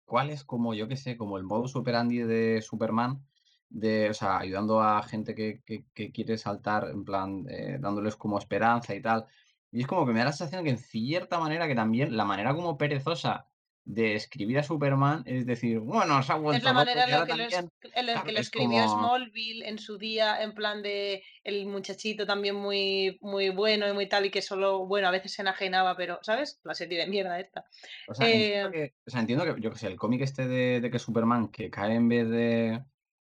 [0.05, 3.23] cuál es como, yo qué sé, como el modus operandi de Superman,
[3.69, 8.15] de, o sea, ayudando a gente que, que- que quiere saltar, en plan, eh, dándoles
[8.15, 9.25] como esperanza y tal.
[9.73, 12.25] Y es como que me da la sensación que en cierta manera que también la
[12.25, 13.49] manera como perezosa
[13.85, 17.11] de escribir a Superman es decir, bueno, se ha Es vuelto la loco manera en
[17.11, 17.65] la que lo, es-
[18.05, 22.55] la que es escribió como, Smallville en su día, en plan de el muchachito también
[22.55, 26.19] muy, muy bueno y muy tal, y que solo, bueno, a veces se enajenaba, pero,
[26.21, 26.61] ¿sabes?
[26.63, 27.65] La serie de mierda esta.
[28.05, 30.47] o sea, entiendo Eh, que, o sea, entiendo que, yo que sé, el cómic este
[30.47, 32.83] de, de que Superman, que cae en vez de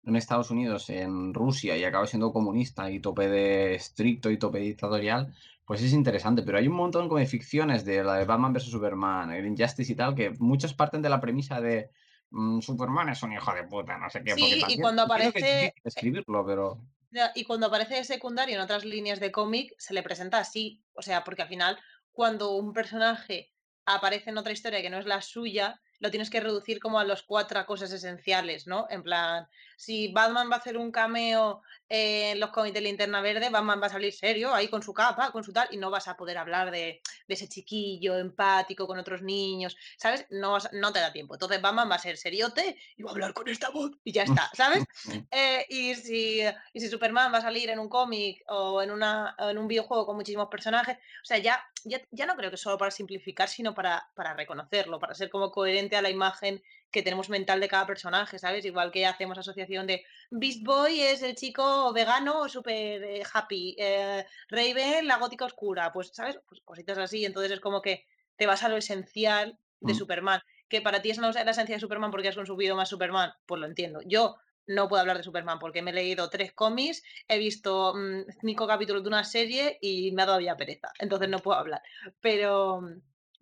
[0.03, 4.57] en Estados Unidos, en Rusia, y acaba siendo comunista y tope de estricto y tope
[4.59, 5.33] dictatorial,
[5.71, 6.43] pues es interesante.
[6.43, 9.93] Pero hay un montón como de ficciones de la de Batman vs Superman, el Injustice
[9.93, 11.91] y tal, que muchos parten de la premisa de
[12.31, 15.03] mm, Superman es un hijo de puta, no sé qué, porque sí, y también cuando
[15.03, 16.81] aparece, escribirlo, pero...
[17.35, 20.83] Y cuando aparece de secundario en otras líneas de cómic, se le presenta así.
[20.91, 21.79] O sea, porque al final,
[22.11, 23.53] cuando un personaje
[23.85, 27.05] aparece en otra historia que no es la suya, lo tienes que reducir como a
[27.05, 28.87] los cuatro cosas esenciales, ¿no?
[28.89, 29.47] En plan,
[29.81, 33.87] si Batman va a hacer un cameo en los cómics de Linterna Verde, Batman va
[33.87, 36.37] a salir serio, ahí con su capa, con su tal, y no vas a poder
[36.37, 40.27] hablar de, de ese chiquillo empático con otros niños, ¿sabes?
[40.29, 41.33] No, vas a- no te da tiempo.
[41.33, 44.23] Entonces Batman va a ser seriote y va a hablar con esta voz y ya
[44.23, 44.85] está, ¿sabes?
[45.31, 46.41] Eh, y, si,
[46.73, 50.05] y si Superman va a salir en un cómic o en, una, en un videojuego
[50.05, 53.73] con muchísimos personajes, o sea, ya, ya, ya no creo que solo para simplificar, sino
[53.73, 56.61] para, para reconocerlo, para ser como coherente a la imagen
[56.91, 58.65] que tenemos mental de cada personaje, ¿sabes?
[58.65, 64.25] Igual que hacemos asociación de Beast Boy es el chico vegano súper eh, happy, eh,
[64.49, 66.39] Raven la gótica oscura, pues, ¿sabes?
[66.47, 69.95] Pues cositas así, entonces es como que te vas a lo esencial de Mm.
[69.95, 70.41] Superman.
[70.67, 73.59] Que para ti es no la esencia de Superman porque has consumido más Superman, pues
[73.59, 73.99] lo entiendo.
[74.05, 78.25] Yo no puedo hablar de Superman porque me he leído tres cómics, he visto mm,
[78.41, 80.91] cinco capítulos de una serie y me ha dado ya pereza.
[80.99, 81.81] Entonces no puedo hablar.
[82.21, 82.81] Pero,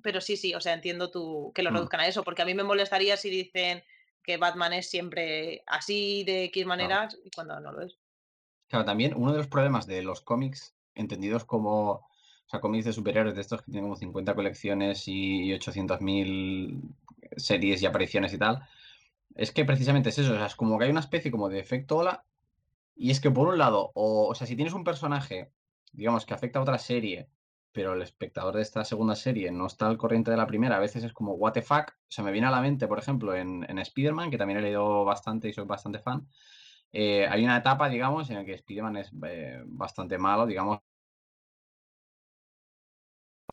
[0.04, 2.46] pero sí, sí, o sea, entiendo tú que lo Mm, reduzcan a eso, porque a
[2.46, 3.84] mí me molestaría si dicen
[4.24, 7.00] que Batman es siempre así de X claro.
[7.00, 7.98] maneras y cuando no lo es.
[8.68, 12.10] Claro, también uno de los problemas de los cómics, entendidos como, o
[12.48, 16.82] sea, cómics de superhéroes de estos que tienen como 50 colecciones y 800.000
[17.36, 18.62] series y apariciones y tal,
[19.36, 21.60] es que precisamente es eso, o sea, es como que hay una especie como de
[21.60, 22.26] efecto ola,
[22.96, 25.52] y es que por un lado, o, o sea, si tienes un personaje,
[25.94, 27.30] digamos, que afecta a otra serie,
[27.72, 30.80] pero el espectador de esta segunda serie no está al corriente de la primera, a
[30.80, 33.36] veces es como, what the fuck, o sea, me viene a la mente, por ejemplo,
[33.36, 36.28] en, en Spider-Man, que también he leído bastante y soy bastante fan,
[36.92, 40.80] eh, hay una etapa, digamos, en la que Spider-Man es eh, bastante malo, digamos.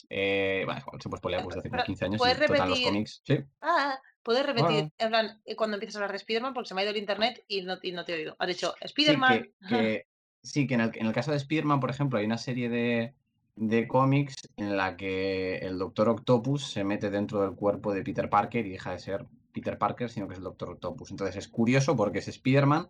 [0.09, 2.51] Eh, bueno, se puede spoilear pues de hace como Pero, 15 años ¿puedes en los
[2.51, 2.85] repetir?
[2.85, 3.23] cómics.
[3.25, 3.39] Sí.
[3.61, 4.91] Ah, ¿puedes repetir?
[4.99, 6.99] En plan, eh, cuando empiezas a hablar de Spider-Man, porque se me ha ido el
[6.99, 8.37] internet y no, y no te he oído.
[8.39, 9.43] Has dicho, sí, Spider-Man.
[9.43, 10.07] que, que,
[10.43, 13.15] sí, que en el, en el caso de Spider-Man, por ejemplo, hay una serie de,
[13.57, 18.29] de cómics en la que el Doctor Octopus se mete dentro del cuerpo de Peter
[18.29, 21.11] Parker y deja de ser Peter Parker, sino que es el Doctor Octopus.
[21.11, 22.89] Entonces es curioso porque es Spider-Man,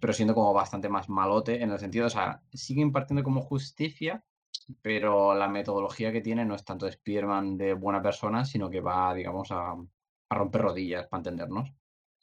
[0.00, 4.24] pero siendo como bastante más malote en el sentido, o sea, sigue impartiendo como justicia,
[4.82, 8.80] pero la metodología que tiene no es tanto de Spider-Man de buena persona, sino que
[8.80, 11.72] va, digamos, a, a romper rodillas, para entendernos.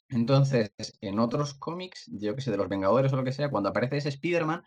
[0.08, 3.70] Entonces, en otros cómics, yo que sé, de los Vengadores o lo que sea, cuando
[3.70, 4.62] aparece ese Spider-Man,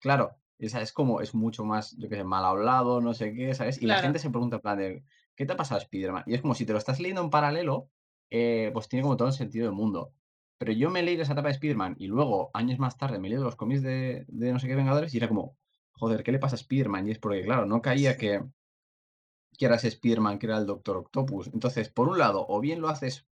[0.00, 3.54] claro, esa es como, es mucho más, yo que sé, mal hablado, no sé qué,
[3.54, 3.80] ¿sabes?
[3.80, 5.04] Y la gente se pregunta, en plan de,
[5.36, 6.24] ¿qué te ha pasado, Spider-Man?
[6.26, 7.90] Y es como si te lo estás leyendo en paralelo,
[8.30, 10.12] eh, pues tiene como todo el sentido del mundo.
[10.58, 13.38] Pero yo me leí esa etapa de Spider-Man y luego, años más tarde, me leí
[13.38, 15.56] los cómics de, de no sé qué Vengadores y era como,
[15.92, 17.06] joder, ¿qué le pasa a Spider-Man?
[17.06, 18.42] Y es porque, claro, no caía que,
[19.56, 21.48] que era ese Spider-Man que era el Doctor Octopus.
[21.54, 23.28] Entonces, por un lado, o bien lo haces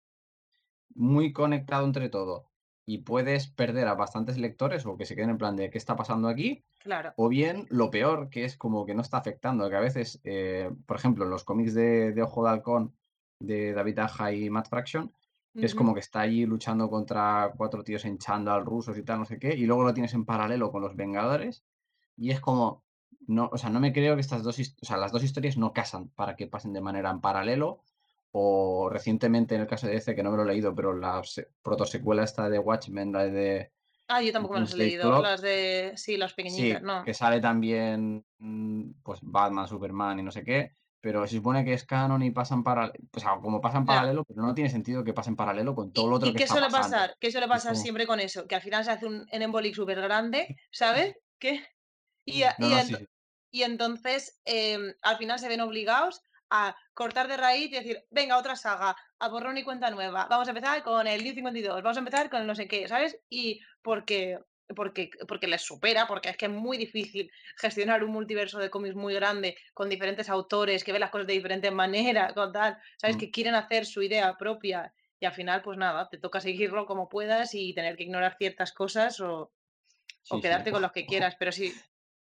[0.95, 2.50] muy conectado entre todo
[2.85, 5.95] y puedes perder a bastantes lectores o que se queden en plan de qué está
[5.95, 7.13] pasando aquí, claro.
[7.15, 10.71] o bien lo peor, que es como que no está afectando, que a veces, eh,
[10.85, 12.95] por ejemplo, en los cómics de, de Ojo de Halcón
[13.39, 15.11] de David Aja y Matt Fraction,
[15.53, 19.19] que es como que está allí luchando contra cuatro tíos en chándal rusos y tal,
[19.19, 21.63] no sé qué, y luego lo tienes en paralelo con los Vengadores,
[22.15, 22.83] y es como,
[23.27, 25.73] no, o sea, no me creo que estas dos, o sea, las dos historias no
[25.73, 27.81] casan para que pasen de manera en paralelo,
[28.31, 31.21] o recientemente en el caso de DC, que no me lo he leído, pero la
[31.61, 33.71] protosecuela esta de Watchmen, la de...
[34.07, 35.93] Ah, yo tampoco me las he leído, las de...
[35.95, 37.03] Sí, las pequeñitas, sí, no.
[37.03, 41.73] que sale también mm, pues Batman, Superman y no sé qué, pero se supone que
[41.73, 45.13] es canon y pasan paralelo, o sea, como pasan paralelo, pero no tiene sentido que
[45.13, 46.95] pasen paralelo con todo lo otro ¿Y que qué está suele pasando.
[46.95, 47.17] pasar?
[47.19, 48.47] ¿Qué suele pasar siempre con eso?
[48.47, 51.15] Que al final se hace un embolic súper grande, ¿sabes?
[51.39, 51.65] ¿Qué?
[52.23, 52.43] Y,
[53.51, 58.37] y, entonces em, al final se ven obligados a cortar de raíz y decir, venga,
[58.37, 60.27] otra saga, a borrón y cuenta nueva.
[60.29, 62.87] Vamos a empezar con el New 52, vamos a empezar con el no sé qué,
[62.87, 63.17] ¿sabes?
[63.29, 64.37] Y porque,
[64.75, 68.95] porque, porque les supera, porque es que es muy difícil gestionar un multiverso de cómics
[68.95, 73.15] muy grande con diferentes autores que ven las cosas de diferentes maneras, con tal, ¿sabes?
[73.15, 73.19] Mm.
[73.19, 77.07] Que quieren hacer su idea propia y al final, pues nada, te toca seguirlo como
[77.07, 79.53] puedas y tener que ignorar ciertas cosas o,
[80.29, 81.73] o quedarte con los que quieras, pero sí,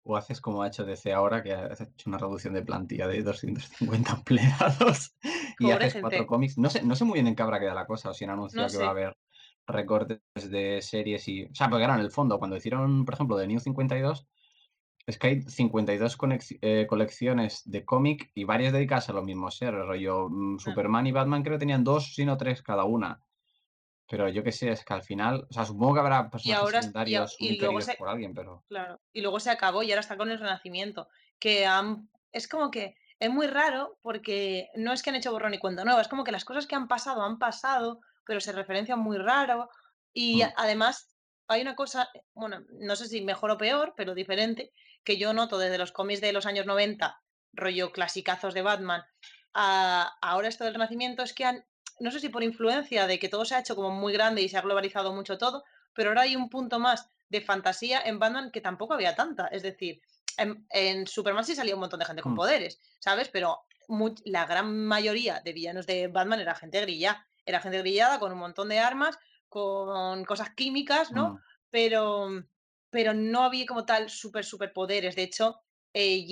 [0.04, 3.22] o haces como ha hecho DC ahora, que ha hecho una reducción de plantilla de
[3.22, 5.16] 250 empleados
[5.58, 6.58] y haces cuatro cómics.
[6.58, 8.30] No sé, no sé muy bien en qué habrá quedado la cosa, o si han
[8.30, 9.16] anunciado que va a haber
[9.66, 11.44] recortes de series y...
[11.44, 14.26] O sea, porque ahora en el fondo, cuando hicieron, por ejemplo, de New 52,
[15.06, 16.18] es que hay 52
[16.60, 21.12] eh, colecciones de cómic y varias dedicadas a los mismos seres, rollo mm, Superman y
[21.12, 23.23] Batman creo que tenían dos, sino tres cada una.
[24.08, 27.36] Pero yo qué sé, es que al final, o sea, supongo que habrá personajes secundarios
[27.38, 28.64] y, luego se, por alguien, pero...
[28.68, 32.70] Claro, y luego se acabó y ahora está con el Renacimiento, que han, es como
[32.70, 36.08] que es muy raro porque no es que han hecho borrón y cuenta nueva, es
[36.08, 39.70] como que las cosas que han pasado han pasado, pero se referencian muy raro
[40.12, 40.48] y mm.
[40.56, 41.14] además
[41.48, 45.58] hay una cosa, bueno, no sé si mejor o peor, pero diferente, que yo noto
[45.58, 47.20] desde los cómics de los años 90,
[47.52, 49.02] rollo clasicazos de Batman,
[49.52, 51.64] a ahora esto del Renacimiento, es que han
[52.00, 54.48] no sé si por influencia de que todo se ha hecho como muy grande y
[54.48, 58.50] se ha globalizado mucho todo, pero ahora hay un punto más de fantasía en Batman
[58.50, 59.46] que tampoco había tanta.
[59.48, 60.00] Es decir,
[60.36, 62.36] en, Superman sí salía un montón de gente con mm.
[62.36, 63.28] poderes, ¿sabes?
[63.28, 63.60] Pero
[64.24, 67.26] la gran mayoría de villanos de Batman era gente grillada.
[67.46, 71.34] Era gente grillada con un montón de armas, con cosas químicas, ¿no?
[71.34, 71.38] Mm.
[71.70, 72.28] Pero,
[72.90, 75.16] pero no había como tal super, super poderes.
[75.16, 75.60] De hecho,
[75.92, 76.24] eh,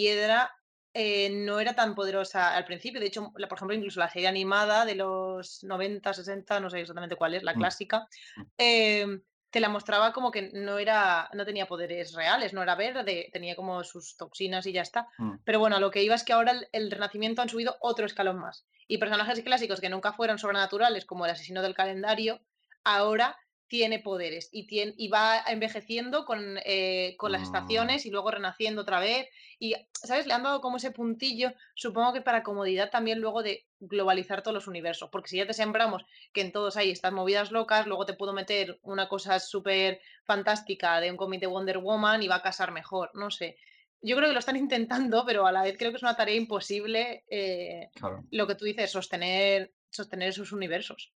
[0.95, 3.01] eh, no era tan poderosa al principio.
[3.01, 7.17] De hecho, por ejemplo, incluso la serie animada de los 90, 60, no sé exactamente
[7.17, 7.59] cuál es, la mm.
[7.59, 8.43] clásica, mm.
[8.59, 13.29] em, te la mostraba como que no era, no tenía poderes reales, no era verde,
[13.33, 15.09] tenía como sus toxinas y ya está.
[15.19, 15.37] Mm.
[15.45, 18.39] Pero bueno, lo que iba es que ahora el, el, Renacimiento han subido otro escalón
[18.39, 18.67] más.
[18.87, 22.41] Y personajes clásicos que nunca fueron sobrenaturales, como el asesino del calendario,
[22.85, 23.37] ahora
[23.73, 27.45] tiene poderes y, tiene, y va envejeciendo con, eh, con las mm.
[27.45, 29.27] estaciones y luego renaciendo otra vez.
[29.59, 30.27] Y, ¿sabes?
[30.27, 34.55] Le han dado como ese puntillo, supongo que para comodidad también luego de globalizar todos
[34.55, 35.09] los universos.
[35.11, 36.05] Porque si ya te sembramos
[36.35, 41.01] que en todos hay estas movidas locas, luego te puedo meter una cosa súper fantástica
[41.01, 43.09] de un cómic de Wonder Woman y va a casar mejor.
[43.15, 43.57] No sé.
[44.03, 46.37] Yo creo que lo están intentando, pero a la vez creo que es una tarea
[46.37, 47.89] imposible eh,
[48.31, 51.15] lo que tú dices, sostener, sostener esos universos.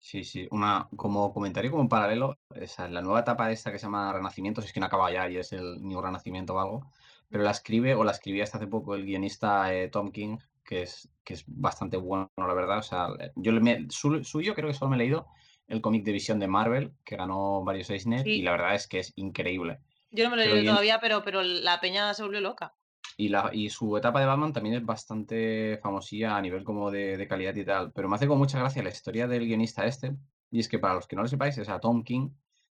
[0.00, 3.84] Sí, sí, una, como comentario, como un paralelo, esa, la nueva etapa esta que se
[3.84, 6.90] llama Renacimiento, si es que no acaba ya y es el New Renacimiento o algo,
[7.28, 10.82] pero la escribe o la escribía hasta hace poco el guionista eh, Tom King, que
[10.82, 12.78] es, que es bastante bueno, la verdad.
[12.78, 15.26] O sea, yo me, suyo creo que solo me he leído
[15.68, 19.00] el cómic de visión de Marvel, que ganó varios Eisner, y la verdad es que
[19.00, 19.80] es increíble.
[20.10, 22.74] Yo no me lo he leído todavía, pero, pero la peña se volvió loca.
[23.20, 27.26] Y, la, y su etapa de Batman también es bastante famosilla a nivel como de,
[27.28, 27.92] calidad y tal.
[27.92, 30.16] Pero me hace con mucha gracia la historia del guionista este.
[30.50, 32.30] Y es que para los que no lo sepáis, es a Tom King,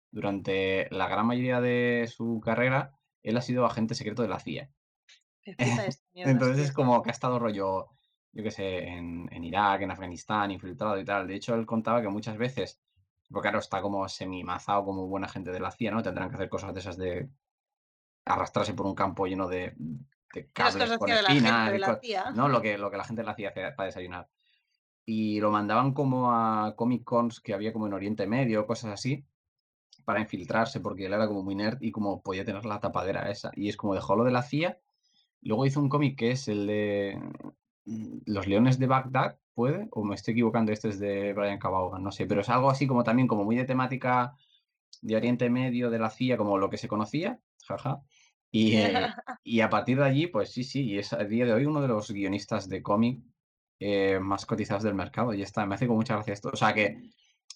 [0.09, 4.71] durante la gran mayoría de su carrera, él ha sido agente secreto de la CIA.
[6.15, 7.89] Entonces es como que ha estado rollo,
[8.31, 11.27] yo qué sé, en, en, Irak, en Afganistán, infiltrado y tal.
[11.27, 12.81] De hecho, él contaba que muchas veces,
[13.29, 16.01] porque ahora está como semi-mazado como buena gente de la CIA, ¿no?
[16.01, 17.29] Tendrán que hacer cosas de esas de
[18.25, 19.75] arrastrarse por un campo lleno de
[20.53, 22.47] cables con espinas, ¿no?
[22.47, 24.29] Lo que, lo que la gente le hacía para desayunar.
[25.05, 29.25] Y lo mandaban como a Comic Cons que había como en Oriente Medio, cosas así,
[30.05, 33.51] para infiltrarse, porque él era como muy nerd y como podía tener la tapadera esa.
[33.55, 34.79] Y es como dejó lo de la CIA.
[35.41, 37.19] Luego hizo un cómic que es el de
[37.85, 39.87] mm, Los Leones de Bagdad, ¿puede?
[39.91, 42.87] O me estoy equivocando, este es de Brian Cabaugan, no sé, pero es algo así
[42.87, 44.35] como también como muy de temática
[45.01, 48.01] de Oriente Medio, de la CIA, como lo que se conocía, jaja.
[48.51, 48.91] Y, eh,
[49.43, 51.81] y a partir de allí, pues sí, sí, y es a día de hoy uno
[51.81, 53.21] de los guionistas de cómic
[53.79, 55.33] eh, más cotizados del mercado.
[55.33, 56.49] Y está, me hace con mucha gracia esto.
[56.51, 57.11] O sea, que,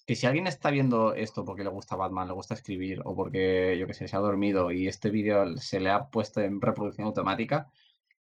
[0.06, 3.76] que si alguien está viendo esto porque le gusta Batman, le gusta escribir, o porque,
[3.78, 7.06] yo qué sé, se ha dormido y este vídeo se le ha puesto en reproducción
[7.06, 7.70] automática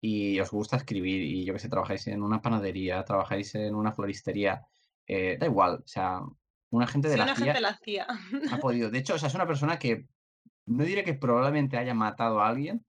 [0.01, 3.93] y os gusta escribir y yo que sé, trabajáis en una panadería, trabajáis en una
[3.93, 4.63] floristería,
[5.07, 6.23] eh, da igual, o sea,
[6.71, 8.07] una gente de la CIA
[8.51, 8.91] ha podido.
[8.91, 10.07] De hecho, o sea, es una persona que
[10.69, 12.85] no diré que probablemente haya matado a alguien,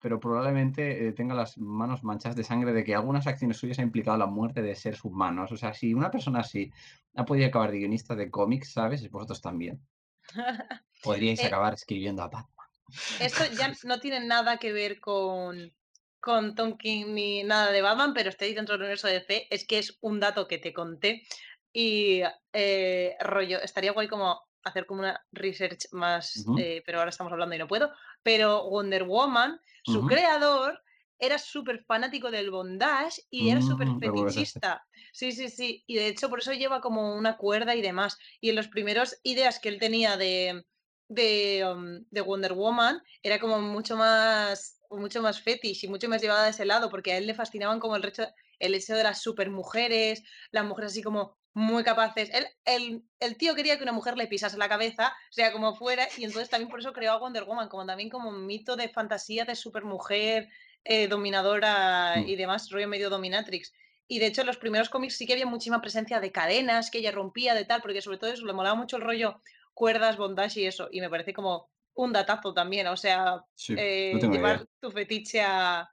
[0.00, 3.86] pero probablemente eh, tenga las manos manchadas de sangre de que algunas acciones suyas han
[3.86, 5.50] implicado la muerte de seres humanos.
[5.52, 6.70] O sea, si una persona así
[7.14, 9.08] ha podido acabar de guionista de cómics, ¿sabes?
[9.10, 9.80] Vosotros también.
[11.02, 12.66] Podríais Eh, acabar escribiendo a Batman.
[13.18, 15.72] Esto ya no tiene nada que ver con,
[16.20, 19.48] con Tom King ni nada de Batman, pero estoy dentro del universo de DC.
[19.50, 21.22] Es que es un dato que te conté.
[21.72, 27.32] Y eh, rollo, estaría guay como hacer como una research más, eh, pero ahora estamos
[27.32, 27.92] hablando y no puedo.
[28.22, 30.82] Pero Wonder Woman, su creador,
[31.18, 34.06] era súper fanático del bondage y era súper Mm, este.
[34.10, 34.84] fetichista.
[35.12, 35.84] Sí, sí, sí.
[35.86, 38.18] Y de hecho por eso lleva como una cuerda y demás.
[38.40, 40.64] Y en los primeros ideas que él tenía de,
[41.08, 46.20] de, um, de Wonder Woman era como mucho más, mucho más fetish y mucho más
[46.22, 48.24] llevada a ese lado, porque a él le fascinaban como el hecho,
[48.58, 52.30] el hecho de las supermujeres, las mujeres así como muy capaces.
[52.34, 56.06] Él, el, el tío quería que una mujer le pisase la cabeza, sea como fuera,
[56.18, 58.88] y entonces también por eso creó a Wonder Woman, como también como un mito de
[58.88, 60.48] fantasía de supermujer
[60.84, 63.72] eh, dominadora Mm, y demás, rollo medio dominatrix.
[64.06, 66.98] Y de hecho, en los primeros cómics sí que había muchísima presencia de cadenas que
[66.98, 69.40] ella rompía, de tal, porque sobre todo eso le molaba mucho el rollo
[69.72, 70.88] cuerdas, bondage y eso.
[70.90, 74.30] Y me parece como un datazo también, o sea, sí, eh, idea.
[74.30, 75.88] llevar tu fetiche a,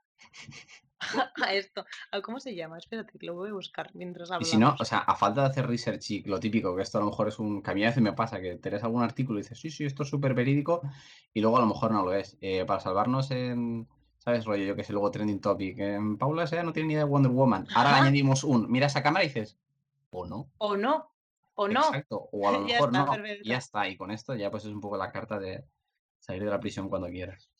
[1.44, 1.86] a esto.
[2.24, 2.78] ¿Cómo se llama?
[2.78, 4.88] Espérate, que lo voy a buscar mientras Y si no, o hablamos.
[4.88, 7.40] sea, a falta de hacer research y lo típico, que esto a lo mejor es
[7.40, 7.62] un...
[7.62, 9.70] Que a mí a veces me pasa, que te lees algún artículo y dices, sí,
[9.72, 10.82] sí, esto es súper verídico,
[11.34, 12.38] y luego a lo mejor no lo es.
[12.42, 13.88] Eh, para salvarnos en,
[14.18, 14.46] ¿sabes?
[14.46, 15.80] Rollo, yo que sé, luego trending topic.
[15.80, 16.64] en Paula S.A.
[16.64, 17.68] no tiene ni idea de Wonder Woman.
[17.74, 19.60] Ahora Ajá, añadimos un, mira esa cámara y dices,
[20.12, 21.14] o no, o no,
[21.56, 21.80] o no.
[21.82, 23.88] exacto, o a lo Ya mejor está, no, y ya está.
[23.90, 25.66] Y con esto ya pues es un poco la carta de
[26.20, 27.51] salir de la prisión cuando quieras.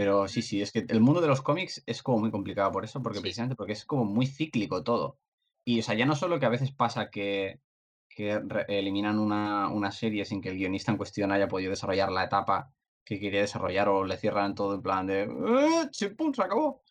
[0.00, 2.84] Pero sí, sí, es que el mundo de los cómics es como muy complicado por
[2.84, 5.18] eso, porque Sí, precisamente porque es como muy cíclico todo.
[5.64, 7.60] Y, o sea, ya no solo que a veces pasa que,
[8.08, 12.10] que re- eliminan una, una serie sin que el guionista en cuestión haya podido desarrollar
[12.12, 12.72] la etapa
[13.04, 15.88] que quería desarrollar o le cierran todo en plan de "Eh.
[15.92, 16.82] Se acabó.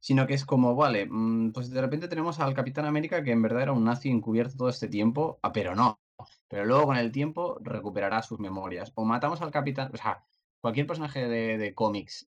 [0.00, 3.42] Sino que es como, vale, mm, pues de repente tenemos al Capitán América que en
[3.42, 6.00] verdad era un nazi encubierto todo este tiempo, ah, pero no.
[6.48, 8.92] Pero luego con el tiempo recuperará sus memorias.
[8.96, 10.24] O matamos al Capitán, o sea,
[10.60, 12.28] cualquier personaje de, de cómics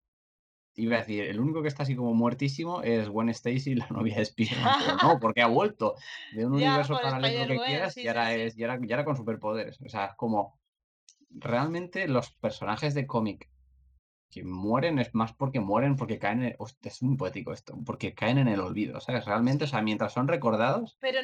[0.79, 4.15] Iba a decir, el único que está así como muertísimo es Gwen Stacy, la novia
[4.15, 5.95] de Spider-Man, no, porque ha vuelto
[6.33, 8.41] de un ya, universo paralelo, lo que quieras, sí, y ahora sí.
[8.41, 9.79] es y ahora y ahora con superpoderes.
[9.81, 10.59] O sea, es como
[11.29, 13.49] realmente los personajes de cómic
[14.29, 18.13] que mueren es más porque mueren, porque caen en hostia, es muy poético esto, porque
[18.13, 19.25] caen en el olvido, ¿sabes?
[19.25, 21.19] Realmente, o sea, mientras son recordados, Pero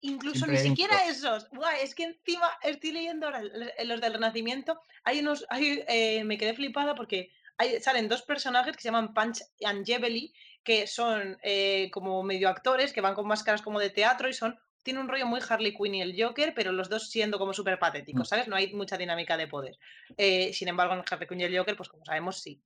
[0.00, 1.50] incluso ni siquiera esos.
[1.50, 3.42] Buah, es que encima estoy leyendo ahora
[3.84, 8.76] los del Renacimiento, hay unos hay, eh, me quedé flipada porque hay salen 2 personajes
[8.76, 13.26] que se llaman Punch and Jubilee, que son, eh, como medio actores, que van con
[13.26, 16.54] máscaras como de teatro y son tiene un rollo muy Harley Quinn y el Joker,
[16.54, 18.46] pero los 2 siendo como súper mm, patéticos, ¿sabes?
[18.46, 19.76] No hay mucha dinámica de poder.
[20.16, 22.62] Eh, sin embargo, en Harley Quinn y el Joker, pues como sabemos, sí.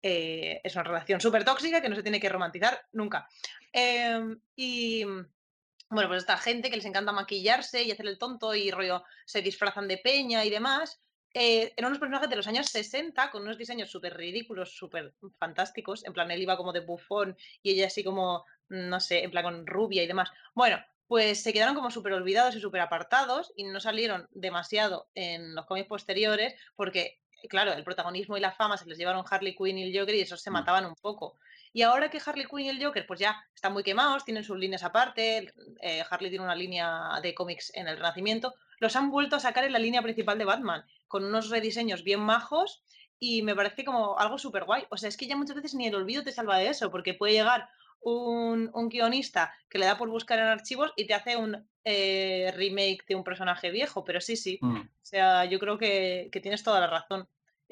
[0.00, 3.28] Eh, es una relación súper tóxica que no se tiene que romantizar nunca.
[3.72, 8.70] Em, y bueno, pues esta gente que les encanta maquillarse y hacer el tonto y
[8.70, 11.02] rollo, se disfrazan de peña y demás.
[11.34, 16.04] Eh, eran unos personajes de los años 60 con unos diseños súper ridículos, súper fantásticos.
[16.04, 19.42] En plan, él iba como de bufón y ella así como, no sé, en plan
[19.42, 20.30] con rubia y demás.
[20.54, 25.56] Bueno, pues se quedaron como súper olvidados y súper apartados y no salieron demasiado en
[25.56, 29.78] los cómics posteriores porque, claro, el protagonismo y la fama se les llevaron Harley Quinn
[29.78, 31.36] y el Joker y esos se mm, mataban un poco.
[31.72, 34.56] Y ahora que Harley Quinn y el Joker pues ya están muy quemados, tienen sus
[34.56, 39.36] líneas aparte, eh, Harley tiene una línea de cómics en el Renacimiento, los han vuelto
[39.36, 42.82] a sacar en la línea principal de Batman, con unos rediseños bien majos
[43.18, 44.84] y me parece como algo súper guay.
[44.90, 47.14] O sea, es que ya muchas veces ni el olvido te salva de eso, porque
[47.14, 47.68] puede llegar
[48.00, 52.52] un, un guionista que le da por buscar en archivos y te hace un eh,
[52.56, 54.58] remake de un personaje viejo, pero sí, sí.
[54.60, 57.28] mm, O sea, yo creo que, que tienes toda la razón.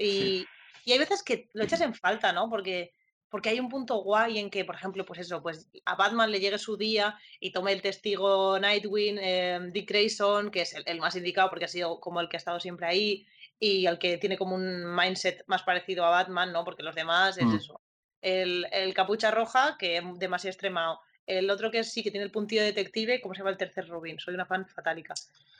[0.06, 0.46] sí, Y,
[0.84, 2.48] y hay veces que lo echas en falta, ¿no?
[2.48, 2.92] Porque
[3.32, 6.38] porque hay un punto guay en que, por ejemplo, pues eso, pues a Batman le
[6.38, 11.00] llegue su día y tome el testigo Nightwing, eh, Dick Grayson, que es el, el,
[11.00, 13.26] más indicado porque ha sido como el que ha estado siempre ahí
[13.58, 16.62] y el que tiene como un mindset más parecido a Batman, ¿no?
[16.62, 17.56] Porque los demás es mm.
[17.56, 17.80] eso.
[18.20, 21.00] El, el capucha roja, que es demasiado extremado.
[21.26, 23.88] El otro que sí, que tiene el puntillo de detective, ¿cómo se llama el tercer
[23.88, 24.18] Robin?
[24.18, 25.14] Soy una fan fatálica.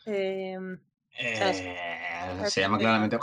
[0.04, 0.58] Eh.
[1.18, 3.18] Eh, ¿Sabes se llama claramente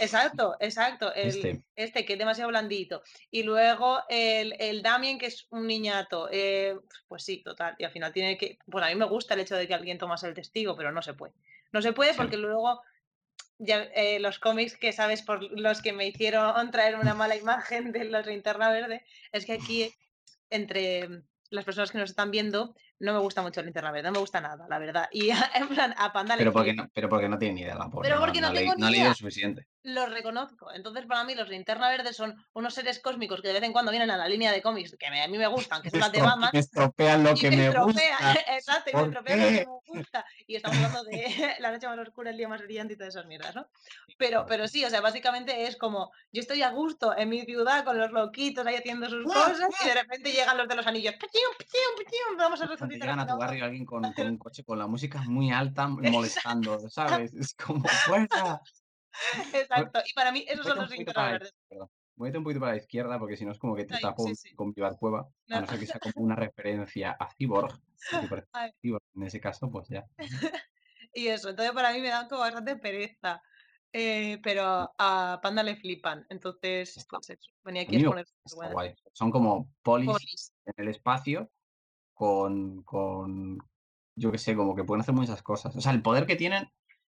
[0.00, 1.62] Exacto, exacto, el este.
[1.74, 3.02] este que es demasiado blandito.
[3.30, 7.90] Y luego el el Damien, que es un niñato, eh, pues sí, total, y al
[7.90, 10.34] final tiene que bueno, a mí me gusta el hecho de que alguien tomase el
[10.34, 11.32] testigo, pero no se puede.
[11.72, 12.16] No se puede Sí.
[12.16, 12.80] porque luego
[13.58, 17.90] ya, eh, los cómics que sabes por los que me hicieron traer una mala imagen
[17.90, 19.92] de los Linterna Verde, es que aquí
[20.50, 21.08] entre
[21.50, 24.40] las personas que nos están viendo, no me gusta mucho Linterna Verde, no me gusta
[24.40, 25.08] nada, la verdad.
[25.12, 27.74] Y en plan, a Panda le Pero porque no pero porque no tiene ni idea
[27.76, 29.14] la pobre, Pero porque no no tengo no ni idea.
[29.14, 29.66] suficiente.
[29.88, 30.72] Los reconozco.
[30.72, 33.90] Entonces, para mí, los linterna verde son unos seres cósmicos que de vez en cuando
[33.90, 36.12] vienen a la línea de cómics que me- a mí me gustan, que son las
[36.12, 36.50] de Batman.
[36.52, 38.00] Me estropean lo que me gusta.
[38.56, 40.24] exacto, y me ¿Por estropea lo que me gusta.
[40.46, 41.26] Y estamos hablando de
[41.60, 43.66] la noche más oscura, el día más brillante y todas esas mierdas, ¿no?
[44.18, 47.84] Pero, pero sí, o sea, básicamente es como, yo estoy a gusto en mi ciudad
[47.84, 51.14] con los loquitos ahí haciendo sus cosas y de repente llegan los de los anillos,
[51.14, 52.36] ¡pichium, pichium, pichium!
[52.36, 54.86] Vamos a resucitar llegan a tu la barrio alguien con, con un coche con la
[54.86, 57.32] música muy alta molestando, ¿sabes?
[57.34, 58.60] Es como, fuerza.
[59.54, 61.54] Exacto, y para mí esos son los la verdes.
[62.16, 64.26] Muévete un poquito para la izquierda porque si no es como que te Ay, tapo
[64.26, 64.54] sí, sí.
[64.54, 65.60] con Vivar Cueva, a No.
[65.60, 67.78] no ser que sea como una referencia a Cyborg.
[68.80, 68.98] que.
[69.14, 70.04] En ese caso, pues ya.
[71.14, 73.40] Y eso, entonces para mí me dan como bastante pereza.
[73.92, 76.26] Eh, pero a Panda le flipan.
[76.28, 77.16] Entonces, Está.
[77.16, 78.26] pues eso, venía aquí a exponer
[78.72, 78.94] guay.
[79.12, 80.52] Son como polis Polis.
[80.66, 81.50] en el espacio
[82.12, 83.58] con, con,
[84.14, 85.74] yo qué sé, como que pueden hacer muchas cosas.
[85.74, 86.68] O sea, el poder que tienen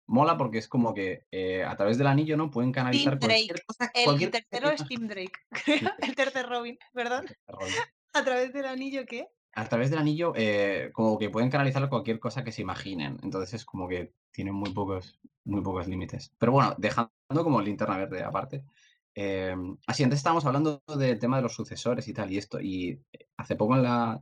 [0.10, 2.50] mola porque es como que eh, a través del anillo, ¿no?
[2.50, 3.92] Pueden canalizar cualquier cosa.
[3.94, 5.32] El cualquier que tercero es Team Drake.
[5.64, 7.26] Sí, el tercer Robin, perdón.
[8.14, 9.28] A través del anillo, ¿qué?
[9.54, 13.18] A través del anillo, eh, como que pueden canalizar cualquier cosa que se imaginen.
[13.22, 16.34] Entonces es como que tienen muy pocos, muy pocos límites.
[16.40, 17.12] Pero bueno, dejando
[17.44, 18.64] como linterna verde aparte.
[19.14, 19.56] eh,
[19.86, 22.60] así, antes estábamos hablando del tema de los sucesores y tal, y esto.
[22.60, 23.00] Y
[23.38, 24.20] hace poco en la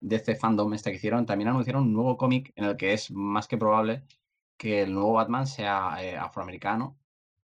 [0.00, 3.46] DC Fandom esta que hicieron, también anunciaron un nuevo cómic en el que es más
[3.46, 4.04] que probable
[4.62, 6.96] que el nuevo Batman sea eh, afroamericano.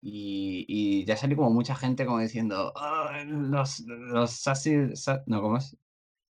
[0.01, 5.41] Y, y ya salió como mucha gente como diciendo, "Ah, los, los Sassy- Sa- no,
[5.41, 5.77] ¿cómo es?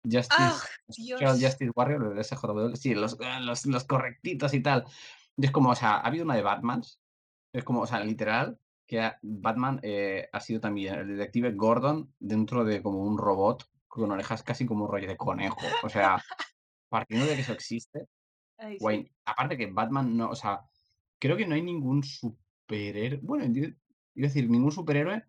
[0.03, 1.19] Justice, ¡Ah, los Dios!
[1.21, 4.84] Social Justice Warrior, SJW, sí, los, ah, los, los correctitos y tal.
[5.38, 6.99] Y es como, o sea, ha habido una de Batmans,
[7.53, 12.13] es como, o sea, literal, que ha- Batman eh, ha sido también el detective Gordon
[12.19, 15.61] dentro de como un robot con orejas casi como un rollo de conejo.
[15.84, 16.21] O sea,
[16.89, 18.07] partiendo de que eso existe,
[18.58, 18.80] Ay, sí.
[18.80, 19.12] guay.
[19.26, 20.62] Aparte que Batman no, o sea,
[21.20, 25.24] creo que no hay ningún superhéroe, bueno, yo iba a decir, ningún superhéroe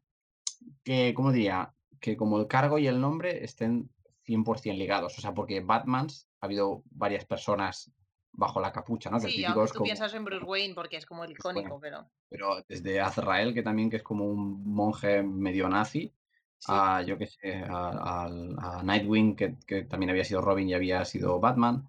[0.84, 1.74] que, ¿cómo diría?
[2.00, 3.90] Que como el cargo y el nombre estén
[4.26, 5.16] 100% ligados.
[5.18, 7.90] O sea, porque Batmans ha habido varias personas
[8.32, 9.18] bajo la capucha, ¿no?
[9.18, 12.10] Que Sí, aunque tú como, piensas en Bruce Wayne porque es como el icónico, pero
[12.28, 16.12] pero desde Azrael, que también que es como un monje medio nazi,
[16.58, 16.66] sí.
[16.68, 21.40] a, yo qué sé, a Nightwing, que, que también había sido Robin y había sido
[21.40, 21.88] Batman.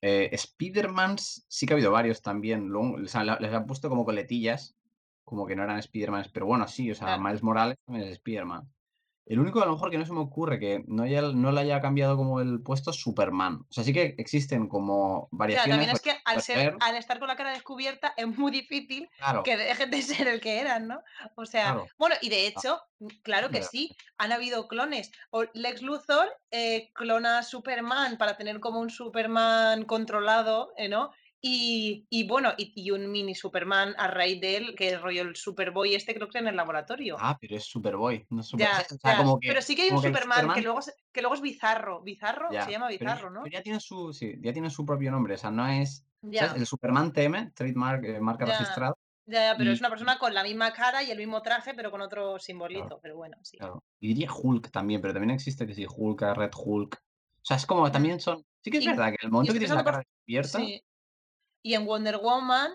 [0.00, 2.68] Eh, Spider-Man sí que ha habido varios también.
[2.68, 4.76] luego, les han puesto como coletillas,
[5.24, 7.22] como que no eran Spider-Man, pero bueno, sí, o sea, Claro.
[7.22, 8.68] Miles Morales también es Spider-Man.
[9.28, 11.60] El único a lo mejor que no se me ocurre que no, haya, no le
[11.60, 13.66] haya cambiado como el puesto es Superman.
[13.68, 15.76] O sea, sí que existen como Claro, variaciones.
[15.76, 19.56] también es que al, ser, estar con la cara descubierta es muy difícil Claro, que
[19.56, 21.02] dejen de ser el que eran, ¿no?
[21.36, 21.86] O sea, claro.
[21.98, 25.12] bueno, y de hecho, mm, claro que sí, han habido clones.
[25.30, 31.10] O Lex Luthor eh, clona a Superman para tener como un Superman controlado, eh, ¿no?
[31.40, 35.22] Y, y bueno, y, y un mini Superman a raíz de él, que es rollo
[35.22, 37.16] el Superboy este, creo que en el laboratorio.
[37.18, 38.66] Ah, pero es Superboy, no es Super...
[38.66, 39.16] Ya, o sea, ya.
[39.18, 41.34] como que, Pero sí que hay un que Superman, que Superman- luego, se- que luego
[41.36, 42.02] es bizarro.
[42.02, 43.42] Bizarro ya, se llama bizarro, ¿no?
[43.44, 46.04] pero ya tiene su, sí, ya tiene su propio nombre, o sea, no es...
[46.22, 48.58] El Superman TM, trademark, eh, marca Ya.
[48.58, 48.94] registrada,
[49.26, 51.90] ya, ya, pero es una persona con la misma cara y el mismo traje, pero
[51.92, 52.98] con otro simbolito.
[53.00, 53.58] Pero bueno, sí.
[53.58, 53.84] Claro.
[54.00, 56.94] Y diría Hulk también, pero también existe que sí, Hulk, Red Hulk.
[56.96, 58.42] O sea, es como también son.
[58.64, 60.58] Sí que es verdad que el momento que tienes la cara despierta.
[60.58, 60.82] Sí.
[61.62, 62.72] Y en Wonder Woman,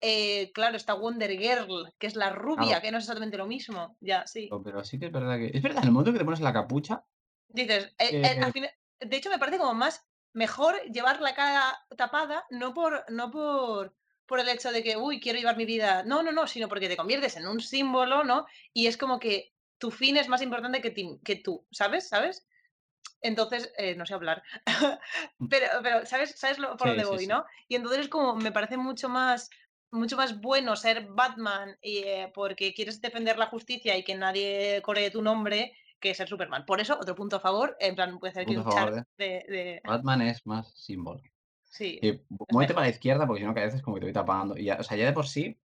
[0.00, 2.82] eh, claro, está Wonder Girl, que es la rubia, Claro.
[2.82, 3.96] que no es exactamente lo mismo.
[4.00, 4.48] Ya, sí.
[4.50, 5.50] Pero, pero sí que es verdad que.
[5.56, 7.04] Es verdad, en el momento que te pones la capucha.
[7.48, 8.70] Dices, eh, Eh, al final-
[9.00, 13.94] de hecho me parece como más mejor llevar la cara tapada, no por, no por,
[14.26, 16.02] por el hecho de que, uy, quiero llevar mi vida.
[16.02, 18.44] No, no, no, sino porque te conviertes en un símbolo, ¿no?
[18.74, 22.08] Y es como que tu fin es más importante que, ti- que tú, ¿sabes?
[22.08, 22.45] ¿Sabes?
[23.26, 24.42] Entonces, eh, no sé hablar.
[25.50, 27.28] pero, pero, ¿sabes, ¿sabes lo- por Sí, dónde voy, sí.
[27.28, 27.44] no?
[27.68, 29.50] Y entonces es como, me parece mucho más
[29.92, 34.82] mucho más bueno ser Batman y, eh, porque quieres defender la justicia y que nadie
[34.82, 36.66] coree tu nombre que ser Superman.
[36.66, 39.80] Por eso, otro punto a favor, en plan, puede ser que un char de, de-
[39.84, 41.20] Batman es más símbolo.
[41.64, 42.20] Sí, Y
[42.50, 44.56] muévete para la izquierda porque si no, que a veces como que te voy tapando.
[44.56, 45.56] Y ya, o sea, ya de por sí,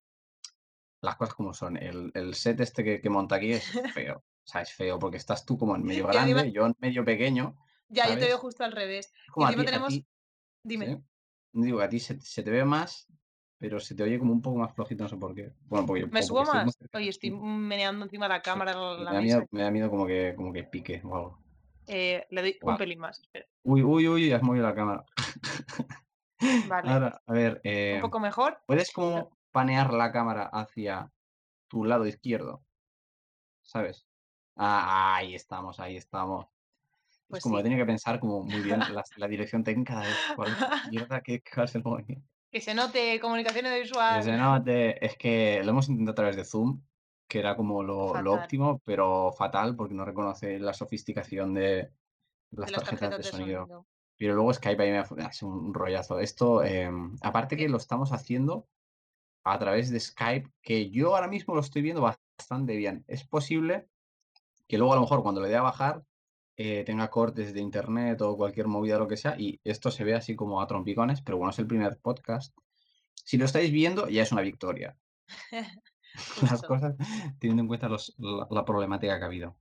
[1.01, 1.77] las cosas como son.
[1.77, 4.23] El, el set este que, que monta aquí es feo.
[4.43, 7.55] O sea, es feo porque estás tú como en medio grande, yo en medio pequeño.
[7.89, 9.07] ya, yo te veo justo al revés.
[9.07, 9.89] Es Y como a tenemos.
[9.93, 10.05] ti-
[10.63, 10.85] Dime.
[10.85, 10.97] ¿sí?
[11.53, 13.07] Digo, a ti se, se te ve más,
[13.57, 15.51] pero se te oye como un poco más flojito, no sé por qué.
[15.65, 16.77] Bueno, porque, ¿Me subo porque más?
[16.93, 19.21] Oye, estoy meneando encima de la cámara Sí, la me, da mesa.
[19.21, 21.39] miedo, me da miedo como que, como que pique o algo.
[21.87, 23.19] Eh, le doy un pelín más.
[23.19, 23.45] espera.
[23.63, 25.05] Uy, uy, uy, has movido la cámara.
[26.39, 26.89] Vale.
[26.89, 28.59] Ahora, a ver, eh, un poco mejor.
[28.65, 31.11] ¿puedes como panear la cámara hacia
[31.67, 32.63] tu lado izquierdo?
[33.61, 34.07] ¿Sabes?
[34.63, 36.45] Ah, ahí estamos, ahí estamos.
[37.27, 37.63] Pues es como sí.
[37.63, 40.55] tenía que pensar como muy bien la, la dirección técnica de cuál
[41.23, 42.27] qué cuál es el movimiento.
[42.51, 44.23] Que se note comunicación Que visual.
[44.23, 46.81] se note, es que lo hemos intentado a través de Zoom
[47.27, 51.89] que era como lo, lo óptimo, pero fatal porque no reconoce la sofisticación de
[52.51, 53.59] las De tarjetas tarjetas de sonido.
[53.61, 53.87] sonido.
[54.17, 56.19] Pero luego Skype ahí me ha fu- ha sido un rollazo.
[56.19, 58.67] Esto, em, aparte que Que lo estamos haciendo
[59.45, 63.05] a través de Skype, que yo ahora mismo lo estoy viendo bastante bien.
[63.07, 63.87] Es posible
[64.71, 66.03] que luego a lo mejor cuando le dé a bajar
[66.57, 70.15] eh, tenga cortes de internet o cualquier movida lo que sea y esto se ve
[70.15, 72.55] así como a trompicones, pero bueno, es el primer podcast.
[73.13, 74.97] Si lo estáis viendo, ya es una victoria.
[76.41, 76.95] Las cosas
[77.39, 79.57] teniendo en cuenta los- la, la problemática que ha habido.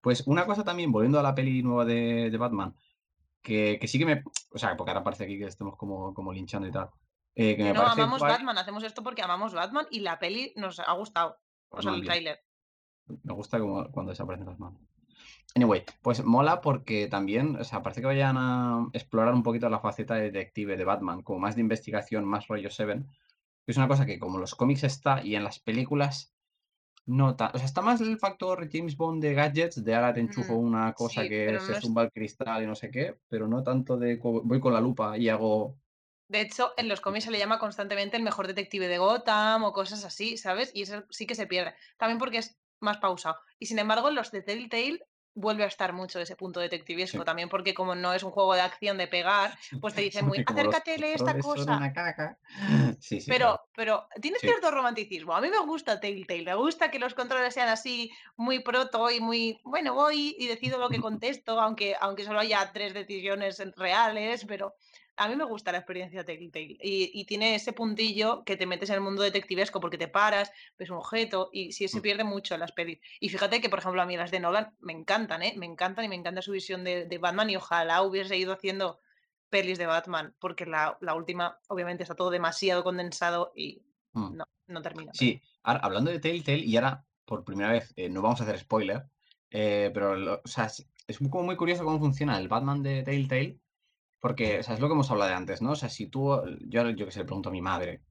[0.00, 2.74] Pues una cosa también, volviendo a la peli nueva de, de Batman,
[3.40, 4.22] que, que sí que me...
[4.52, 6.90] O sea, porque ahora parece aquí que estemos como, como linchando y tal.
[7.36, 8.32] eh, que Que me no, parece amamos guay.
[8.32, 11.38] Batman, hacemos esto porque amamos Batman y la peli nos ha gustado.
[11.68, 12.40] O Pues sea, muy el tráiler.
[13.06, 14.80] Me gusta como cuando desaparecen las manos.
[15.54, 19.80] Anyway, pues mola porque también, o sea, parece que vayan a explorar un poquito la
[19.80, 23.04] faceta de detective de Batman, como más de investigación, más rollo Seven,
[23.64, 26.34] que es una cosa que como en los cómics está y en las películas
[27.04, 27.50] no tan...
[27.54, 30.58] O sea, está más el factor James Bond de gadgets, de ahora te enchufo Mm,
[30.58, 31.84] una cosa sí, que se no es.
[31.84, 35.18] zumba el cristal y no sé qué, pero no tanto de voy con la lupa
[35.18, 35.76] y hago...
[36.28, 39.72] De hecho, en los cómics se le llama constantemente el mejor detective de Gotham o
[39.72, 40.70] cosas así, ¿sabes?
[40.74, 41.74] Y eso sí que se pierde.
[41.98, 43.36] También porque es más pausado.
[43.58, 45.00] Y sin embargo, los de Telltale
[45.34, 47.18] vuelve a estar mucho ese punto detectivesco.
[47.18, 47.24] Sí.
[47.24, 50.38] También porque como no es un juego de acción de pegar, pues te dicen muy,
[50.38, 51.76] Porque como los acércate, lee esta cosa.
[51.76, 52.38] una caca.
[53.00, 53.68] Sí, sí, Pero, claro.
[53.74, 55.34] pero tiene cierto romanticismo.
[55.34, 59.18] A mí me gusta Telltale, me gusta que los controles sean así muy proto y
[59.20, 64.44] muy, bueno, voy y decido lo que contesto, aunque, aunque solo haya tres decisiones reales,
[64.46, 64.74] pero
[65.16, 66.78] a mí me gusta la experiencia Telltale.
[66.80, 70.50] Y, y tiene ese puntillo que te metes en el mundo detectivesco porque te paras,
[70.78, 72.02] ves un objeto y sí se Mm.
[72.02, 73.00] pierde mucho en las pelis.
[73.20, 75.54] Y fíjate que, por ejemplo, a mí las de Nolan me encantan, ¿eh?
[75.56, 79.00] Me encantan y me encanta su visión de, de Batman y ojalá hubiese ido haciendo
[79.50, 83.82] pelis de Batman, porque la, la última, obviamente, está todo demasiado condensado y
[84.14, 84.36] Mm.
[84.36, 85.12] no, no termina.
[85.14, 88.58] Sí, ahora, hablando de Telltale, y ahora, por primera vez, eh, no vamos a hacer
[88.58, 89.04] spoiler,
[89.50, 93.58] eh, pero, lo- o sea, es, como muy curioso cómo funciona el Batman de Telltale,
[94.22, 95.72] porque, o sea, es lo que hemos hablado de antes, ¿no?
[95.72, 98.02] O sea, si tú, yo, yo que sé, le pregunto a mi madre,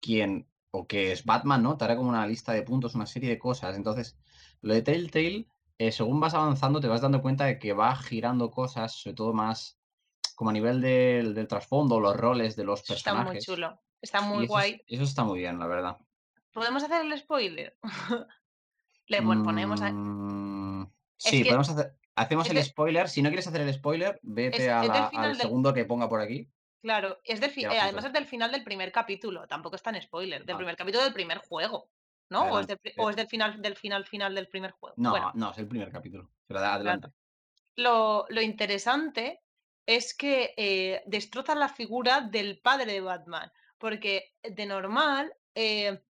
[0.00, 1.76] quién o qué es Batman, ¿no?
[1.76, 3.76] Te hará como una lista de puntos, una serie de cosas.
[3.76, 4.18] Entonces,
[4.62, 5.46] lo de Telltale,
[5.78, 9.32] eh, según vas avanzando, te vas dando cuenta de que va girando cosas, sobre todo
[9.32, 9.78] más
[10.34, 13.44] como a nivel del, del trasfondo, los roles de los Eso está muy personajes.
[13.44, 13.80] chulo.
[14.02, 14.82] Está muy Y guay.
[14.88, 15.98] eso está muy bien, la verdad.
[16.52, 17.78] ¿Podemos hacer el spoiler?
[19.06, 21.96] Le pon- ponemos a- Mm, Es sí, que- podemos hacer.
[22.16, 23.08] Hacemos el spoiler.
[23.08, 26.08] Si no quieres hacer el spoiler, vete Es- a la- al del- segundo que ponga
[26.08, 26.48] por aquí.
[26.82, 30.40] Claro, es del eh, además es del final del primer capítulo, tampoco es tan spoiler,
[30.44, 30.56] del Vale.
[30.58, 31.88] primer capítulo del primer juego,
[32.28, 32.40] ¿no?
[32.42, 32.72] O es, Adelante.
[32.72, 34.94] del, pri- o es del final del final final del primer juego.
[34.98, 36.30] No, Bueno, no, es el primer capítulo.
[36.46, 37.08] Pero adelante.
[37.76, 39.40] lo, lo interesante
[39.86, 46.02] es que eh, destrozan la figura del padre de Batman, porque de normal eh,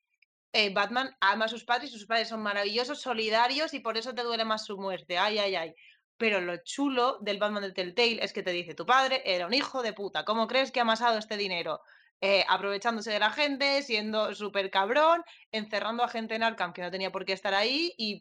[0.54, 4.14] eh, Batman ama a sus padres y sus padres son maravillosos, solidarios y por eso
[4.14, 5.18] te duele más su muerte.
[5.18, 5.74] Ay, ay, ay.
[6.22, 9.52] Pero lo chulo del Batman de Telltale es que te dice, tu padre era un
[9.52, 11.80] hijo de puta, ¿cómo crees que ha amasado este dinero?
[12.20, 16.92] Eh, aprovechándose de la gente, siendo súper cabrón, encerrando a gente en Arkham que no
[16.92, 18.20] tenía por qué estar ahí y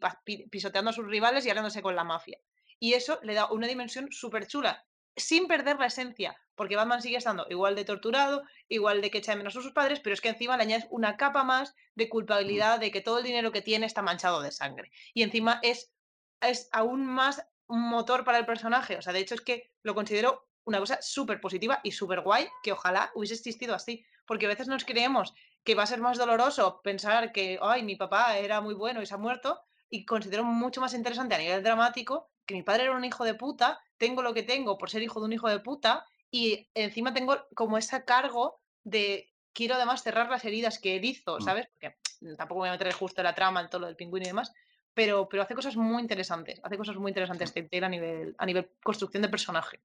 [0.50, 2.40] pisoteando a sus rivales y aliándose con la mafia.
[2.80, 4.84] Y eso le da una dimensión súper chula,
[5.16, 9.34] sin perder la esencia, porque Batman sigue estando igual de torturado, igual de que echa
[9.34, 12.10] de menos a sus padres, pero es que encima le añades una capa más de
[12.10, 14.92] culpabilidad de que todo el dinero que tiene está manchado de sangre.
[15.14, 15.94] Y encima es,
[16.42, 18.98] es aún más un motor para el personaje.
[18.98, 22.48] O sea, de hecho es que lo considero una cosa súper positiva y súper guay
[22.64, 24.06] que ojalá hubiese existido así.
[24.26, 27.96] Porque a veces nos creemos que va a ser más doloroso pensar que, ay, mi
[27.96, 29.60] papá era muy bueno y se ha muerto.
[29.90, 33.34] Y considero mucho más interesante a nivel dramático que mi padre era un hijo de
[33.36, 37.14] puta, tengo lo que tengo por ser hijo de un hijo de puta y encima
[37.14, 41.42] tengo como ese cargo de quiero además cerrar las heridas que él hizo, Mm.
[41.42, 41.68] ¿sabes?
[41.68, 41.96] Porque
[42.38, 44.52] tampoco voy a meter justo la trama en todo lo del pingüino y demás,
[44.94, 48.70] pero, pero hace cosas muy interesantes, hace cosas muy interesantes Telltale a nivel, a nivel
[48.84, 49.80] construcción de personaje.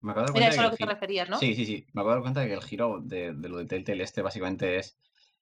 [0.00, 1.38] Me acabo de Era eso a lo que te referías, ¿no?
[1.38, 1.86] Sí, sí, sí.
[1.92, 4.22] Me acabo de dar cuenta de que el giro de, de lo de Telltale este
[4.22, 4.98] básicamente es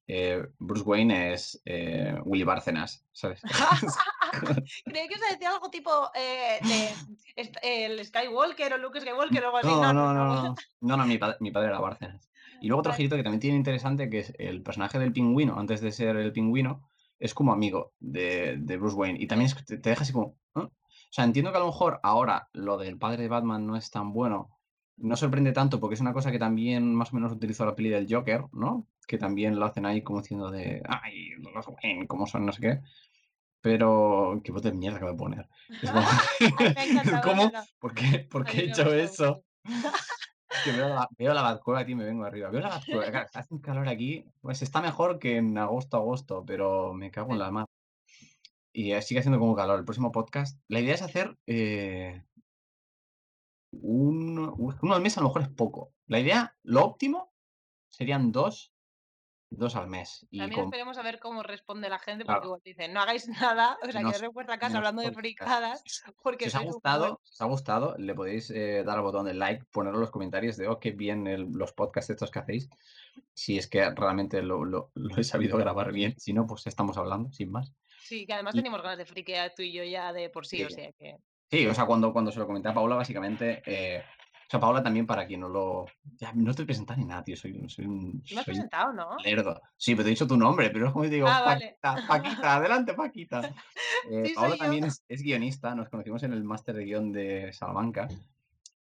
[0.08, 3.42] eh, Bruce Wayne es eh, Willy Bárcenas, ¿sabes?
[4.84, 9.58] Creí que os decía algo tipo eh, de el Skywalker o Luke Skywalker o algo
[9.58, 9.66] así.
[9.66, 10.42] No, No, no, no, no, no.
[10.42, 10.54] no.
[10.80, 12.30] No, no, mi, padre, mi padre era Bárcenas.
[12.60, 12.96] Y luego otro Vale.
[12.96, 16.32] girito que también tiene interesante, que es el personaje del pingüino, antes de ser el
[16.32, 16.88] pingüino,
[17.18, 19.18] es como amigo de, de Bruce Wayne.
[19.20, 20.36] Y también es te, te deja así como...
[20.56, 20.60] ¿eh?
[20.60, 20.70] O
[21.10, 24.12] sea, entiendo que a lo mejor ahora lo del padre de Batman no es tan
[24.12, 24.50] bueno.
[24.98, 27.90] No sorprende tanto porque es una cosa que también más o menos utilizó la peli
[27.90, 28.86] del Joker, ¿no?
[29.06, 30.82] Que también lo hacen ahí como diciendo de...
[30.88, 32.46] Ay, los Wayne, ¿cómo son?
[32.46, 32.80] No sé qué.
[33.60, 34.40] Pero...
[34.42, 35.48] Qué voz de mierda que voy a poner.
[35.82, 36.02] Es como...
[37.22, 37.52] ¿Cómo?
[37.78, 39.44] ¿Por qué, ¿Por qué he hecho eso?
[40.64, 42.50] Que veo la, veo la aquí y me vengo arriba.
[42.50, 44.24] Veo la claro, hace un calor aquí.
[44.40, 47.66] Pues está mejor que en agosto, agosto, pero me cago en la mar.
[48.72, 49.78] y eh, sigue haciendo como calor.
[49.78, 52.22] El próximo podcast, la idea es hacer eh,
[53.72, 55.92] uno, uno al mes a lo mejor es poco.
[56.06, 57.32] La idea, lo óptimo,
[57.88, 58.72] serían dos,
[59.50, 60.26] dos al mes.
[60.30, 63.00] Y También con, esperemos a ver cómo responde la gente, porque claro, igual dicen, no
[63.00, 65.20] hagáis nada, o sea, menos, quedaros en vuestra casa hablando de podcast.
[65.20, 68.82] fricadas, Si porque os ha sois un gustado, si os ha gustado, le podéis eh,
[68.84, 71.72] dar al botón de like, ponerlo en los comentarios de, oh, qué bien el- los
[71.72, 72.68] podcasts estos que hacéis.
[73.34, 76.14] Si es que realmente lo, lo- lo he sabido grabar bien.
[76.18, 77.72] Si no, pues estamos hablando, sin más.
[78.00, 80.62] Sí, que además Y teníamos ganas de friquear tú y yo ya de por sí,
[80.64, 81.16] o sí, sea que...
[81.50, 84.02] sí, o sea, cuando, cuando se lo comenté a Paula, básicamente, eh,
[84.46, 85.86] o sea, Paula también, para quien no lo...
[86.18, 88.22] Ya, no te presentado ni nada, tío, soy, soy un...
[88.22, 89.16] ¿Tú me has Soy presentado, no?
[89.24, 89.60] lerdo.
[89.76, 91.76] Sí, pero te he dicho tu nombre, pero es como digo, Ah, vale.
[91.80, 93.40] Paquita, Paquita, adelante, Paquita.
[94.10, 94.56] Eh, Sí, yo.
[94.56, 98.06] también es, es guionista, nos conocimos en el máster de guion de Salamanca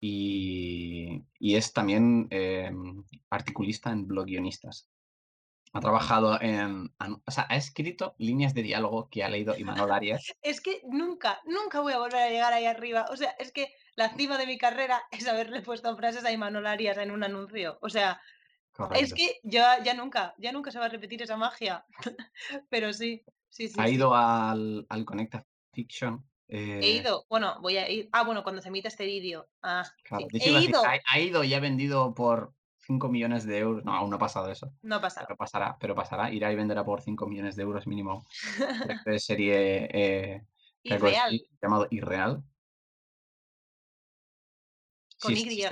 [0.00, 2.70] y, y es también eh,
[3.30, 4.90] articulista en blog guionistas.
[5.74, 6.94] Ha trabajado en,
[7.26, 10.32] o sea, ha escrito líneas de diálogo que ha leído Imanol Arias.
[10.42, 13.06] Es que nunca, nunca voy a volver a llegar ahí arriba.
[13.10, 16.68] O sea, es que la cima de mi carrera es haberle puesto frases a Imanol
[16.68, 17.78] Arias en un anuncio.
[17.82, 18.20] O sea,
[18.94, 21.84] es que ya, ya nunca, ya nunca se va a repetir esa magia.
[22.70, 23.94] Pero sí, sí, sí, Ha sí.
[23.94, 26.24] ido al, al Connecta Fiction.
[26.46, 28.08] He eh, ido, bueno, voy a ir.
[28.12, 29.48] Ah, bueno, cuando se emita este vídeo.
[29.60, 30.38] Ah, claro, sí.
[30.40, 30.84] He decir, ido.
[30.84, 32.54] ha, ha ido y ha vendido por
[32.86, 33.84] 5 millones de euros.
[33.84, 34.72] No, aún no ha pasado eso.
[34.82, 35.26] No ha pasado.
[35.26, 36.30] Pero pasará, pero pasará.
[36.30, 38.26] Irá y venderá por 5 millones de euros mínimo.
[39.06, 40.46] de serie eh,
[40.82, 42.44] Irreal, llamado Irreal.
[45.20, 45.64] con Si, Y,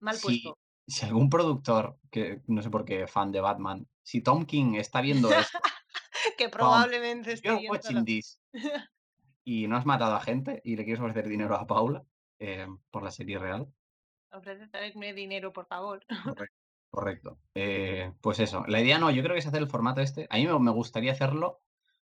[0.00, 0.58] mal puesto.
[0.86, 5.00] si algún productor, que no sé por qué, fan de Batman, si Tom King está
[5.00, 5.58] viendo esto,
[6.36, 8.38] Que probablemente esté you're viendo watching this,
[9.44, 12.04] y no has matado a gente y le quieres ofrecer dinero a Paula
[12.38, 13.66] eh, por la serie real,
[14.32, 16.04] Ofrecerme dinero, por favor.
[16.22, 16.56] correcto.
[16.90, 17.40] correcto.
[17.54, 20.26] Eh, pues eso, la idea no, yo creo que es hacer el formato este.
[20.30, 21.62] A mí me, me gustaría hacerlo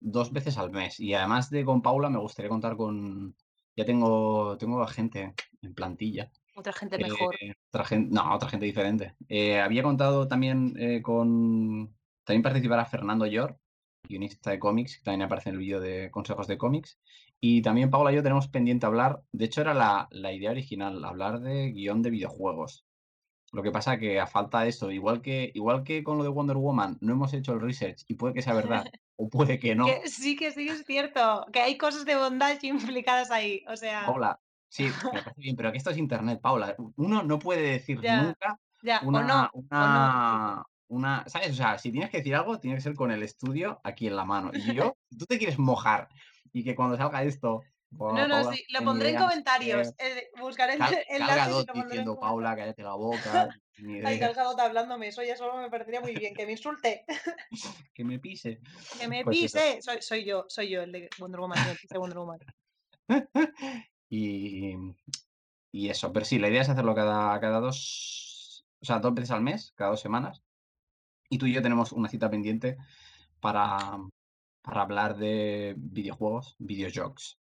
[0.00, 1.00] dos veces al mes.
[1.00, 3.36] Y además de con Paula, me gustaría contar con.
[3.76, 6.30] Ya tengo, tengo a gente en plantilla.
[6.54, 7.36] Otra gente Eh, mejor.
[7.70, 9.14] otra gente, no, otra gente diferente.
[9.28, 11.96] Eh, había contado también eh, con.
[12.24, 13.58] También participará Fernando Yor,
[14.02, 17.00] guionista de cómics, que también aparece en el vídeo de consejos de cómics.
[17.40, 19.22] Y también Paula y yo tenemos pendiente hablar.
[19.32, 22.84] De hecho, era la, la idea original, hablar de guion de videojuegos.
[23.52, 26.28] Lo que pasa que a falta de eso, igual que, igual que con lo de
[26.28, 28.84] Wonder Woman, no hemos hecho el research y puede que sea verdad
[29.16, 29.86] o puede que no.
[29.86, 31.46] Que sí, que sí es cierto.
[31.52, 33.64] Que hay cosas de bondad implicadas ahí.
[33.68, 36.74] O sea, Paula, sí, me parece bien, pero que esto es internet, Paula.
[36.96, 39.66] Uno no puede decir Ya, nunca ya, o una, no, o no.
[39.70, 41.50] una, una, ¿sabes?
[41.50, 44.16] O sea, si tienes que decir algo, tiene que ser con el estudio aquí en
[44.16, 44.50] la mano.
[44.52, 46.08] Y yo, si tú te quieres mojar
[46.52, 49.88] y que cuando salga esto, No, "Buah, no, Paula, sí, lo pondré en no comentarios.
[49.98, 50.06] qué".
[50.06, 50.78] eh, buscaré el
[51.08, 52.18] enlace pondré diciendo, comentarios.
[52.20, 56.34] Paula, cállate la boca, Ay, idea, Calzadota hablándome, eso ya solo me parecería muy bien.
[56.34, 57.04] Que me insulte,
[57.94, 58.60] que me pise.
[58.98, 59.80] que me Pues pise.
[59.82, 61.58] Soy, soy yo, soy yo el de Wonder Woman.
[61.66, 62.38] me pise Wonder Woman.
[64.10, 64.74] y,
[65.72, 69.30] y eso, pero sí, la idea es hacerlo cada, cada dos, o sea, dos veces
[69.30, 70.42] al mes, cada dos semanas.
[71.30, 72.76] Y tú y yo tenemos una cita pendiente
[73.40, 73.98] para,
[74.68, 77.38] para hablar de videojuegos, videojuegos.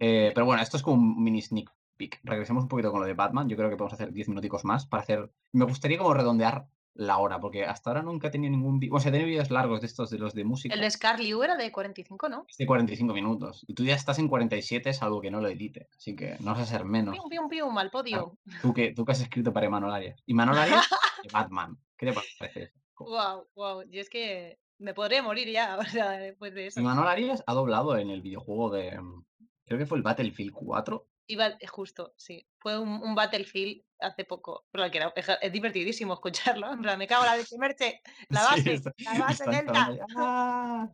[0.00, 2.20] Eh, pero bueno, esto es como un mini sneak peek.
[2.22, 3.48] Regresemos un poquito con lo de Batman.
[3.48, 5.32] Yo creo que podemos hacer 10 minuticos más para hacer.
[5.52, 8.80] Me gustaría como redondear la hora, porque hasta ahora nunca he tenido ningún.
[8.92, 10.74] O sea, he tenido vídeos largos de estos, de los de música.
[10.74, 12.44] El de Scarly era de 45, ¿no?
[12.46, 13.64] Es de 45 minutos.
[13.66, 15.88] Y tú ya estás en 47, salvo que no lo edite.
[15.96, 17.14] Así que no vas a ser menos.
[17.14, 18.36] Pium, pium, pium, al podio.
[18.60, 20.22] Tú que, tú que has escrito para Emanuel Arias.
[20.26, 20.86] Y Manuel Arias
[21.22, 21.78] de Batman.
[21.96, 22.74] ¿Qué te parece eso?
[22.98, 23.82] Wow, wow.
[23.88, 26.80] Yo es que me podría morir ya, o sea, después de eso.
[26.80, 29.00] Manuel Arias ha doblado en el videojuego de.
[29.00, 29.24] mm,
[29.66, 31.06] Creo que fue el Battlefield 4.
[31.30, 32.46] Iba, eh, justo, sí.
[32.58, 34.64] Fue un, un Battlefield hace poco.
[34.70, 36.72] Pero que era, es, es divertidísimo escucharlo.
[36.72, 38.00] En plan, me cago en la leche, Merche.
[38.30, 39.90] La Sí, base, está- la base delta.
[40.16, 40.90] ¡Ah!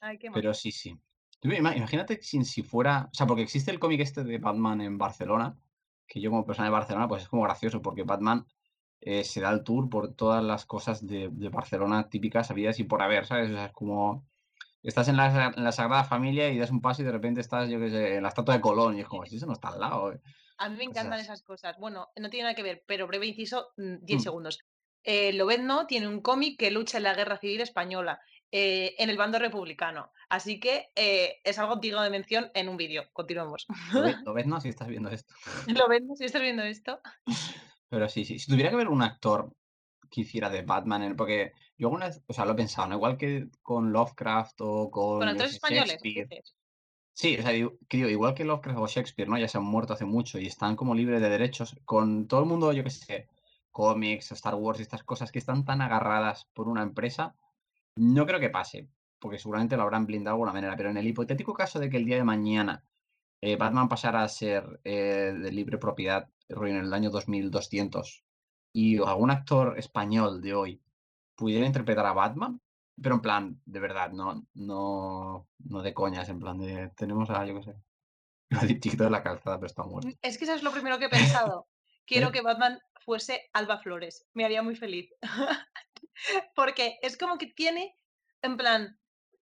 [0.00, 0.30] Ay, qué.
[0.32, 0.98] Pero sí, sí.
[1.42, 3.10] Imagínate si, si fuera.
[3.12, 5.58] O sea, porque existe el cómic este de Batman en Barcelona.
[6.06, 7.82] Que yo, como persona de Barcelona, pues es como gracioso.
[7.82, 8.46] Porque Batman
[9.04, 12.84] eh, se da el tour por todas las cosas de, de Barcelona típicas, habidas y
[12.84, 13.50] por haber, ¿sabes?
[13.50, 14.26] O sea, es como.
[14.82, 17.70] Estás en la, en la Sagrada Familia y das un paso y de repente estás,
[17.70, 18.98] yo qué sé, en la estatua de Colón.
[18.98, 20.12] Y es como, si eso no está al lado.
[20.12, 20.20] eh".
[20.58, 21.24] A mí me encantan cosas.
[21.24, 21.76] esas cosas.
[21.78, 24.22] Bueno, no tiene nada que ver, pero breve inciso, mm, 10 Mm.
[24.22, 24.58] segundos.
[25.02, 28.20] Eh, Lobezno tiene un cómic que lucha en la Guerra Civil Española
[28.52, 30.12] eh, en el bando republicano.
[30.28, 33.04] Así que eh, es algo digno de mención en un vídeo.
[33.14, 33.66] Continuamos.
[33.92, 34.60] Lo ves, lo ves, ¿no?
[34.60, 35.34] Si estás viendo esto.
[35.66, 37.00] Lobezno, si estás viendo esto.
[37.94, 38.38] Pero sí, sí.
[38.38, 39.52] Si tuviera que ver un actor
[40.10, 42.96] que hiciera de Batman, en- porque yo alguna vez, o sea, lo he pensado, ¿no?
[42.96, 45.88] Igual que con Lovecraft o con Con yo actores qué sé, españoles.
[46.02, 46.28] Shakespeare.
[46.28, 46.54] dices.
[47.16, 49.38] Sí, o sea, digo- que digo, igual que Lovecraft o Shakespeare, ¿no?
[49.38, 51.76] Ya se han muerto hace mucho y están como libres de derechos.
[51.84, 53.28] Con todo el mundo, yo qué sé,
[53.70, 57.36] cómics, Star Wars y estas cosas que están tan agarradas por una empresa,
[57.96, 58.88] no creo que pase.
[59.20, 61.96] porque seguramente lo habrán blindado de alguna manera, pero en el hipotético caso de que
[61.96, 62.84] el día de mañana
[63.40, 68.24] eh, Batman pasara a ser eh, de libre propiedad en el año 2200
[68.72, 70.82] y algún actor español de hoy
[71.36, 72.60] pudiera interpretar a Batman,
[73.00, 77.44] pero en plan, de verdad, no, no, no de coñas, en plan de tenemos a,
[77.44, 77.76] yo qué sé,
[78.80, 80.10] chiquito de la calzada, pero está muerto.
[80.22, 81.68] Es que eso es lo primero que he pensado.
[82.06, 84.26] Quiero que Batman fuese Alba Flores.
[84.34, 85.10] Me haría muy feliz.
[86.54, 87.96] Porque es como que tiene,
[88.42, 88.98] en plan,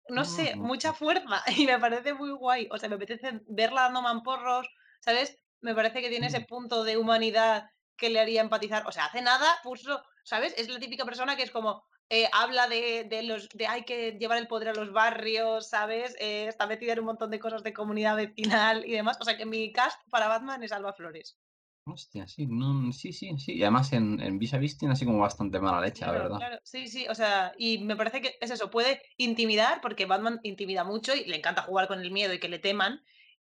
[0.08, 2.68] no sé, mucha fuerza y me parece muy guay.
[2.72, 4.68] O sea, me apetece verla dando mamporros,
[5.00, 5.39] ¿sabes?
[5.60, 8.86] Me parece que tiene ese punto de humanidad que le haría empatizar.
[8.86, 10.54] O sea, hace nada puso, ¿sabes?
[10.56, 14.12] Es la típica persona que es como, eh, habla de, de, los de hay que
[14.12, 16.16] llevar el poder a los barrios, ¿sabes?
[16.18, 19.18] Eh, está metida en un montón de cosas de comunidad vecinal y demás.
[19.20, 21.38] O sea que mi cast para Batman es Alba Flores.
[21.86, 23.54] Hostia, sí, no, sí, sí, sí.
[23.54, 26.38] Y además en, en Vis a Vis tiene así como bastante mala leche, la verdad.
[26.38, 30.40] Claro, sí, sí, o sea, y me parece que es eso, puede intimidar, porque Batman
[30.42, 33.02] intimida mucho y le encanta jugar con el miedo y que le teman.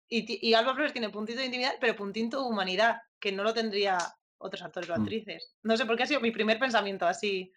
[0.07, 3.53] Y, y Alba Flores tiene puntito de intimidad, pero puntito de humanidad, que no lo
[3.53, 3.97] tendría
[4.37, 5.01] otros actores o mm.
[5.01, 5.55] actrices.
[5.63, 7.51] No sé por qué ha sido mi primer pensamiento así.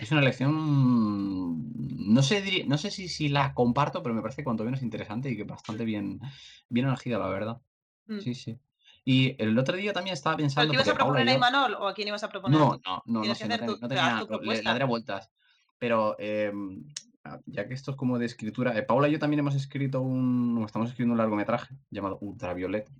[0.00, 1.72] Es una elección.
[2.12, 5.36] No sé, no sé si, si la comparto, pero me parece cuanto menos interesante y
[5.36, 6.20] que bastante bien,
[6.68, 7.60] bien elegida, la verdad.
[8.06, 8.20] Mm.
[8.20, 8.58] Sí, sí.
[9.04, 10.72] Y el otro día también estaba pensando.
[10.72, 12.58] ¿Pero ibas a proponer a Imanol o a quién ibas a proponer?
[12.58, 15.30] No, no, no, no, sé, no, tenía, le, daré vueltas.
[15.78, 16.84] Pero em,
[17.46, 20.62] ya que esto es como de escritura, eh, Paula y yo también hemos escrito un.
[20.64, 22.90] Estamos escribiendo un largometraje llamado Ultraviolet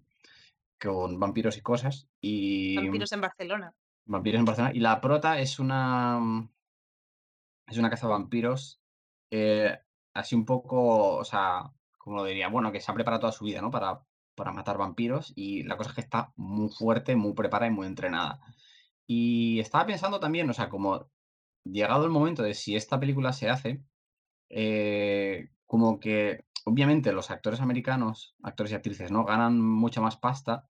[0.81, 2.09] con vampiros y cosas.
[2.21, 3.75] Y, vampiros en Barcelona.
[4.07, 4.75] Vampiros en Barcelona.
[4.75, 6.49] Y la prota es una.
[7.67, 8.81] Es una caza de vampiros.
[9.31, 9.79] Eh,
[10.15, 11.17] así un poco.
[11.17, 13.71] O sea, como lo diría, bueno, que se ha preparado toda su vida, ¿no?
[13.71, 14.01] Para
[14.41, 17.87] para matar vampiros y la cosa es que está muy fuerte, muy preparada y muy
[17.87, 18.41] entrenada.
[19.07, 21.11] Y estaba pensando también, o sea, como
[21.63, 23.83] llegado el momento de si esta película se hace,
[24.51, 29.25] eh, como que obviamente los actores americanos, actores y actrices, ¿no?
[29.25, 30.69] Ganan mucha más pasta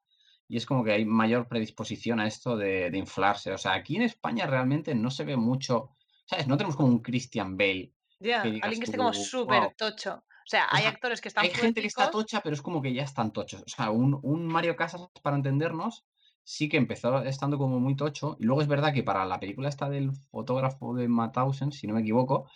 [0.48, 3.52] y es como que hay mayor predisposición a esto de, inflarse.
[3.52, 5.90] O sea, aquí en España realmente no se ve mucho,
[6.26, 6.46] ¿sabes?
[6.46, 7.92] No tenemos como un Christian Bale.
[8.18, 10.14] Ya, alguien que esté como súper tocho.
[10.14, 12.92] O sea, hay actores que están Hay gente que está tocha, pero es como que
[12.92, 13.62] ya están tochos.
[13.62, 16.04] O sea, un, Mario Casas, para entendernos,
[16.42, 18.36] sí que empezó estando como muy tocho.
[18.40, 21.94] Y luego es verdad que para la película esta del fotógrafo de Mathausen, si no
[21.94, 22.50] me equivoco,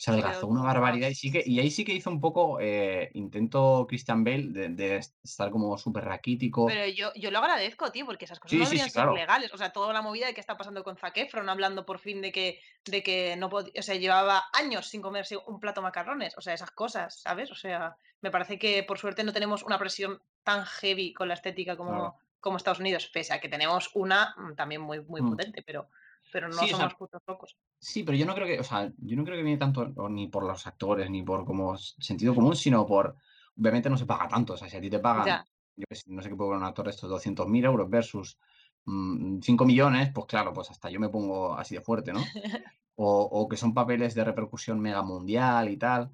[0.00, 3.10] se adelgazó una barbaridad y sí que y ahí sí que hizo un poco eh,
[3.12, 6.68] intento Christian Bale de, estar como súper raquítico.
[6.68, 9.52] Pero yo, yo lo agradezco, tío, porque esas cosas no deberían ser legales.
[9.52, 12.22] O sea, toda la movida de que está pasando con Zac Efron, hablando por fin
[12.22, 15.88] de que, de que no podía, o sea, llevaba años sin comerse un plato de
[15.88, 16.34] macarrones.
[16.38, 17.50] O sea, esas cosas, ¿sabes?
[17.50, 21.34] O sea, me parece que por suerte no tenemos una presión tan heavy con la
[21.34, 25.28] estética como, como Estados Unidos, pese a que tenemos una mm, también muy, muy mm.
[25.28, 25.90] potente, pero
[26.32, 27.56] pero no somos putos locos.
[27.78, 30.28] Sí, pero yo no creo que, o sea, yo no creo que viene tanto ni
[30.28, 33.16] por los actores, ni por como sentido común, sino por,
[33.58, 35.44] obviamente no se paga tanto, o sea, si a ti te pagan,
[35.76, 38.38] yo no sé qué puede un actor de estos 200.000 euros versus
[38.84, 42.20] 5 mm, millones, pues claro, pues hasta yo me pongo así de fuerte, ¿no?
[42.96, 46.10] o, o, que son papeles de repercusión mega mundial y tal.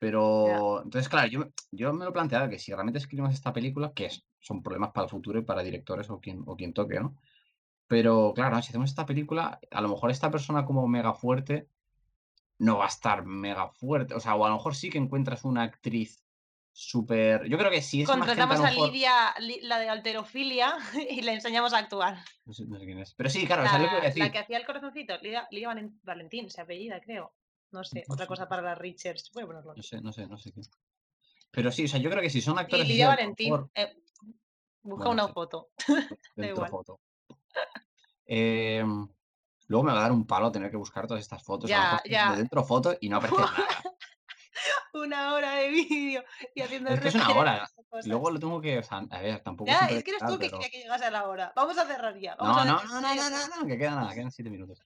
[0.00, 4.06] Pero, entonces, claro, yo, yo me lo planteaba que si realmente escribimos esta película, que
[4.06, 7.16] es, son problemas para el futuro y para directores o quien, o quien toque, ¿no?
[7.90, 11.66] Pero claro, si hacemos esta película, a lo mejor esta persona como mega fuerte
[12.56, 14.14] no va a estar mega fuerte.
[14.14, 16.22] O sea, o a lo mejor sí que encuentras una actriz
[16.70, 17.48] súper.
[17.48, 20.76] Yo creo que sí es Contratamos a, Lidia, la de alterofilia,
[21.10, 22.18] y le enseñamos a actuar.
[22.44, 23.12] No sé, quién es.
[23.14, 24.22] Pero sí, claro, la, es lo que decir.
[24.22, 25.48] La que hacía el corazoncito, Lidia,
[26.04, 27.34] Valentín, se apellida, creo.
[27.72, 29.32] No sé, otra cosa para las Richards.
[29.34, 30.64] No sé, no sé, no sé quién.
[31.50, 32.86] Pero sí, o sea, yo creo que si son actores.
[32.86, 33.52] Y Lidia Valentín.
[33.74, 33.96] Eh,
[34.82, 35.70] busca una foto.
[36.36, 37.00] Dentro foto.
[38.26, 39.08] Em,
[39.66, 41.68] luego me va a dar un palo tener que buscar todas estas fotos.
[41.68, 42.32] Ya, ya.
[42.32, 43.56] De dentro fotos y no aparece nada.
[44.94, 46.24] una hora de vídeo
[46.54, 47.70] y haciendo Es que es una hora.
[48.04, 48.78] Luego lo tengo que.
[48.78, 49.70] O sea, a ver, tampoco.
[49.70, 51.52] Ya, es que eres tú que quería que llegase a la hora.
[51.56, 52.36] Vamos a cerrar ya.
[52.36, 54.82] no, no, no, no, no, no, que queda nada, quedan siete minutos.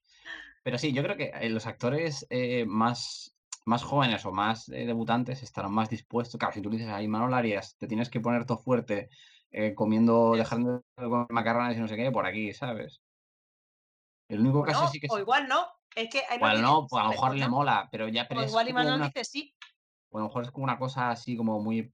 [0.62, 3.36] Pero sí, yo creo que eh, los actores eh, más,
[3.66, 6.38] más jóvenes o más eh, debutantes estarán más dispuestos.
[6.38, 9.10] Claro, si tú dices ahí, Manuel Arias, te tienes que poner todo fuerte
[9.74, 13.00] comiendo, dejando de macarrones y no sé qué, por aquí, ¿sabes?
[14.28, 15.07] El único caso sí que.
[15.11, 15.66] O igual no.
[15.94, 18.26] Es que igual no, pues a lo mejor le mola, pero ya.
[18.26, 19.55] Pero o igual Imanol dice sí.
[20.11, 21.92] O a lo mejor es como una cosa así como muy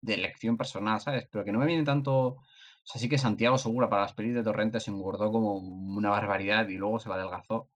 [0.00, 1.28] de elección personal, ¿sabes?
[1.30, 2.12] Pero que no me viene tanto.
[2.26, 6.10] O sea, sí que Santiago Segura para las pelis de Torrente se engordó como una
[6.10, 7.70] barbaridad y luego se la adelgazó.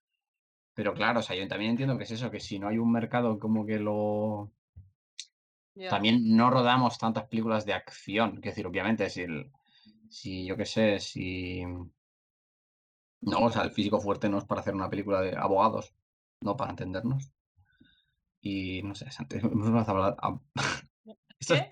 [0.75, 2.93] Pero claro, o sea, yo también entiendo que es eso, que si no hay un
[2.93, 4.53] mercado como que lo.
[5.89, 8.37] También no rodamos tantas películas de acción.
[8.37, 9.53] Es decir, obviamente, si, el,
[10.09, 11.65] si yo qué sé, si
[13.21, 15.95] no, o sea, el físico fuerte no es para hacer una película de abogados,
[16.41, 17.33] no para entendernos.
[18.41, 20.41] Y no sé, Santi, hemos empezado a
[21.41, 21.63] Esto es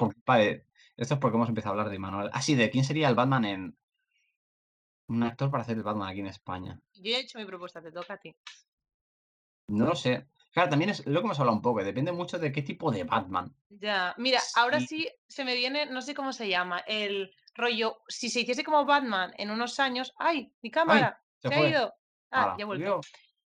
[0.97, 2.31] Esto es porque hemos empezado a hablar de Manuel.
[2.33, 3.79] Ah, sí, de quién sería el Batman en.
[5.09, 6.81] Un actor para hacer el Batman aquí en España.
[6.95, 8.35] Yo he hecho mi propuesta, te toca a ti.
[9.69, 10.27] No lo sé.
[10.57, 11.85] Claro, también es lo que hemos hablado un poco.
[11.85, 13.55] Depende mucho de qué tipo de Batman.
[13.69, 14.87] Ya, mira, ahora Sí.
[14.87, 18.87] sí se me viene, no sé cómo se llama, el rollo, si se hiciese como
[18.87, 20.51] Batman en unos años, ¡ay!
[20.63, 21.95] Mi cámara, se se, ha ido.
[22.31, 23.03] Ah, ya volvió.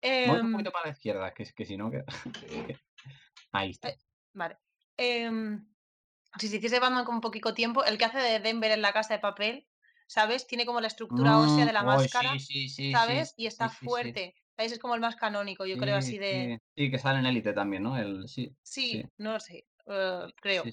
[0.03, 1.89] Mueve un Em, poquito para la izquierda, que, es que si no.
[2.73, 2.77] Que...
[3.53, 3.91] Ahí está.
[3.91, 3.99] Eh,
[4.33, 4.59] Vale.
[4.97, 5.69] Em,
[6.37, 9.15] si se hiciese Batman con poquito tiempo, el que hace de Denver en la casa
[9.15, 9.69] de papel,
[10.09, 10.49] ¿sabes?
[10.49, 13.35] Tiene como la estructura ósea de la Mm, oh, máscara, sí, sí, sí, ¿sabes?
[13.37, 14.35] Y está fuerte.
[14.59, 14.73] ¿Sabes?
[14.73, 16.53] Es como el más canónico, yo creo, Sí, así de...
[16.53, 16.59] sí.
[16.77, 17.97] Sí, que sale en Élite también, ¿no?
[17.99, 20.71] El, sí, Sí, sí, no lo sé, eh, creo.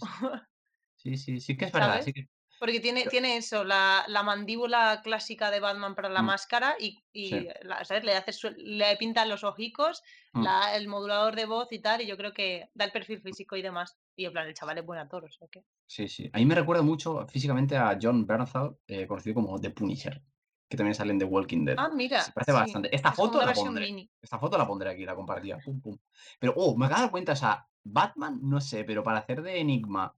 [0.96, 1.40] sí, sí.
[1.40, 2.02] Sí, que es verdad.
[2.02, 2.02] ¿Sabes?
[2.02, 2.28] Sí que...
[2.58, 7.04] Porque tiene, tiene eso, la, la mandíbula clásica de Batman para la Mm, máscara y,
[7.12, 7.48] y, sí.
[7.64, 8.04] la- ¿sabes?
[8.06, 10.02] Le, hace su- le pintan los ojicos,
[10.36, 10.44] Mm.
[10.44, 13.56] la- el modulador de voz y tal, y yo creo que da el perfil físico
[13.58, 13.98] y demás.
[14.16, 15.66] Y en plan, el chaval es buen actor, o sea que...
[15.88, 16.30] Sí, sí.
[16.34, 20.24] A mí me recuerda mucho físicamente a John Bernthal, eh, conocido como The Punisher,
[20.68, 21.76] que también sale en The Walking Dead.
[21.78, 22.96] Ah, mira, Se parece sí, bastante.
[22.96, 23.86] Esta foto la pondré.
[23.86, 24.10] mini.
[24.22, 25.58] Esta foto la pondré aquí, la compartida.
[25.64, 25.98] Pum, pum.
[26.40, 29.44] Pero, oh, me acabo de dar cuenta, o sea, Batman, no sé, pero para hacer
[29.44, 30.16] de Enigma,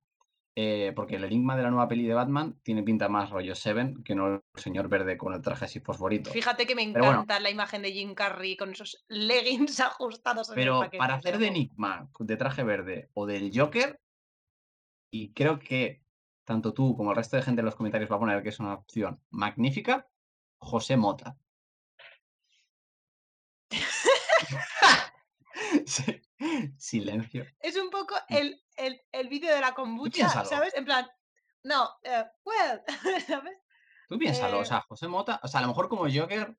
[0.56, 4.04] eh, porque el Enigma de la nueva peli de Batman tiene pinta más rollo Seven
[4.04, 6.32] que no el señor verde con el traje así fosforito.
[6.32, 7.10] Fíjate que me bueno.
[7.10, 11.48] encanta la imagen de Jim Carrey con esos leggings ajustados en Pero para hacer de
[11.48, 14.00] Enigma de traje verde o del Joker,
[15.12, 16.02] y creo que
[16.46, 18.60] tanto tú como el resto de gente en los comentarios va a poner que es
[18.60, 20.08] una opción magnífica,
[20.60, 21.38] José Mota.
[25.86, 26.22] Sí.
[26.78, 27.46] Silencio.
[27.60, 30.30] Es un poco el, el, el vídeo de la kombucha.
[30.46, 30.74] ¿sabes?
[30.76, 31.08] En plan,
[31.64, 31.90] no,
[32.46, 32.82] well,
[33.28, 33.58] ¿sabes?
[34.08, 36.56] Tú piénsalo, o Eh, sea, José Mota, o sea, a lo mejor como Joker,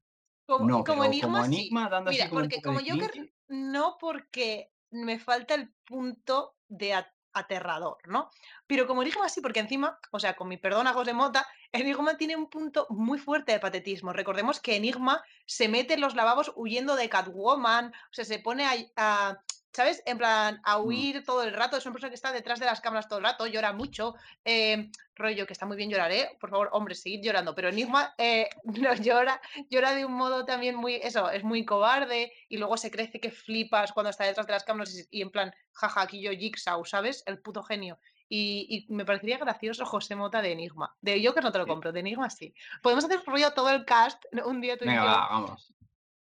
[0.46, 1.54] Como, no, como pero enigma, como sí.
[1.54, 5.54] enigma dando Mira, así como un porque poco como de Joker no porque me falta
[5.54, 6.94] el punto de
[7.32, 8.30] aterrador, ¿no?
[8.66, 12.16] Pero como enigma sí, porque encima, o sea, con mi perdón a José Mota, Enigma
[12.16, 14.12] tiene un punto muy fuerte de patetismo.
[14.12, 18.64] Recordemos que Enigma se mete en los lavabos huyendo de Catwoman, o sea, se pone
[18.96, 19.38] a-
[19.72, 20.02] ¿sabes?
[20.06, 20.84] En plan, a Mm.
[20.86, 23.24] huir todo el rato, es una persona que está detrás de las cámaras todo el
[23.24, 24.14] rato, llora mucho,
[24.44, 26.36] eh, rollo, que está muy bien llorar, ¿eh?
[26.40, 29.40] Por favor, hombre, seguid llorando, pero Enigma eh, no llora,
[29.70, 33.30] llora de un modo también muy, eso, es muy cobarde y luego se crece que
[33.30, 36.84] flipas cuando está detrás de las cámaras y, y en plan, jaja, aquí yo Jigsaw,
[36.84, 37.22] ¿sabes?
[37.26, 37.98] El puto genio.
[38.30, 40.94] Y, y me parecería gracioso José Mota de Enigma.
[41.00, 42.52] De Joker no te lo compro, de Enigma sí.
[42.82, 45.06] Podemos hacer rollo todo el cast un día tú y Venga, yo.
[45.10, 45.72] va, vamos.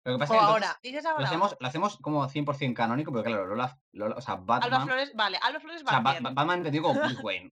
[0.06, 1.26] Lo que pasa O es que ahora, dices lo ahora.
[1.26, 5.14] hacemos, lo hacemos como 100% canónico, pero claro, Lola, Lola- o sea, Batman, Alba Flores,
[5.16, 6.24] vale, Alba Flores o sea, Ba- Batman.
[6.36, 7.52] Ba- Batman entendido como Bruce Wayne.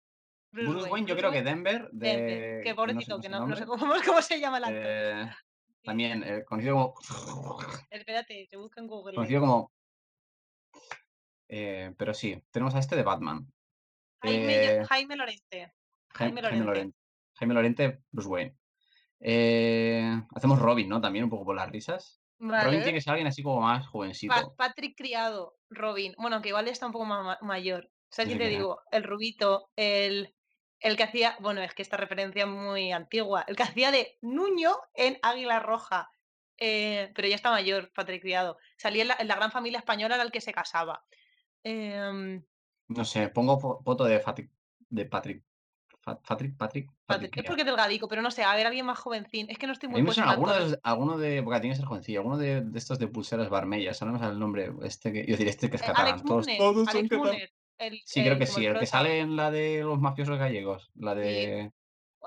[0.51, 2.07] Bruce, Wayne, yo creo que Denver, de...
[2.07, 4.83] Denver, que pobrecito, que no, no sé cómo, cómo se llama el actor.
[4.85, 5.31] eh,
[5.83, 7.59] también eh, conocido como...
[7.89, 9.15] Espérate, que busco en Google.
[9.15, 9.71] Conocido como...
[11.47, 13.51] eh, pero sí, tenemos a este de Batman.
[14.21, 15.73] Jaime, Eh, Jaime Lorente.
[16.09, 16.65] Jaime Lorente.
[16.65, 16.97] Lorente.
[17.37, 18.55] Jaime Lorente, Bruce Wayne.
[19.19, 21.01] Eh, hacemos Robin, ¿no?
[21.01, 22.21] También un poco por las risas.
[22.39, 24.55] Robin tiene que ser alguien así como más Pa- jovencito.
[24.57, 26.13] Patrick Criado, Robin.
[26.17, 27.89] Bueno, que igual está un poco más mayor.
[28.09, 28.81] ¿Sabes quién te digo?
[28.91, 30.35] El rubito, el,
[30.79, 31.37] el que hacía.
[31.39, 33.43] Bueno, es que esta referencia es muy antigua.
[33.47, 36.09] El que hacía de Nuño en Águila Roja.
[36.57, 38.57] Eh, pero ya está mayor, Patrick Criado.
[38.77, 41.03] Salía en la, en la gran familia española, el que se casaba.
[41.63, 42.43] Em,
[42.87, 44.21] No sé, pongo fo- foto de.
[44.89, 45.43] De Patrick.
[46.05, 46.89] Patrick, Patrick, Patrick.
[47.07, 49.47] Patrick- es porque es delgadico, pero no sé, a ver, alguien más jovencín.
[49.49, 50.31] Es que no estoy A muy en suena
[50.83, 51.41] alguno de.
[51.43, 52.19] Porque tiene que ser jovencillo.
[52.19, 53.99] Alguno de, de estos de pulseras barmellas.
[54.01, 54.71] Ahora no me sale el nombre.
[54.83, 55.21] Este que.
[55.27, 56.13] Yo decir, este que es Eh, catalán.
[56.13, 58.65] Alex Todos, Muner, todos son Alex el, Sí, creo el- que sí.
[58.65, 60.91] El que sale en la de los mafiosos gallegos.
[60.95, 61.71] La de.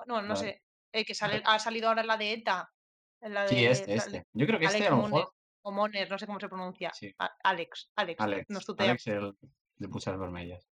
[0.07, 0.37] No, no Vale.
[0.37, 0.63] sé.
[0.93, 2.73] El que sale, ha salido ahora en la de ETA.
[3.21, 4.27] En la de, Sí, este, este.
[4.33, 5.33] Yo creo que este Alex a lo mejor.
[5.63, 6.91] o Moner, no sé cómo se pronuncia.
[6.95, 7.15] Sí.
[7.45, 8.47] Alex, Alex, Alex.
[8.51, 8.87] nos tutea.
[8.91, 9.35] Alex, el
[9.77, 10.69] de pulseras vermellas.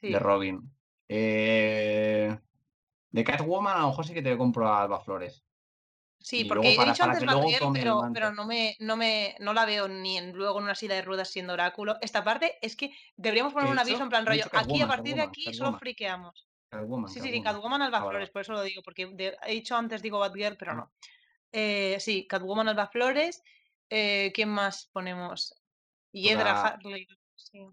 [0.00, 0.10] Sí.
[0.10, 0.60] De Robin.
[1.14, 2.38] Eh,
[3.10, 5.44] de Catwoman, a lo mejor sí que te compro a Alba Flores.
[6.18, 9.66] Sí, y porque he dicho antes Batgirl, pero, pero no me, no me, no la
[9.66, 11.96] veo ni en, luego en una silla de ruedas siendo oráculo.
[12.00, 14.44] Esta parte es que deberíamos poner un aviso en plan rollo.
[14.46, 15.80] Aquí a Catwoman, partir de Catwoman, aquí solo Catwoman.
[15.80, 16.48] friqueamos.
[16.70, 17.82] Catwoman, Sí, sí, sí, Catwoman.
[17.82, 20.56] Alba Ah, vale, Flores, por eso lo digo, porque de- he dicho antes digo Batgirl,
[20.56, 20.74] pero Ah.
[20.76, 20.92] no.
[21.50, 23.42] Eh, sí, Catwoman Alba Flores.
[23.90, 25.54] Eh, ¿Quién más ponemos?
[26.12, 26.96] Hiedra Toca-.
[27.34, 27.66] Sí.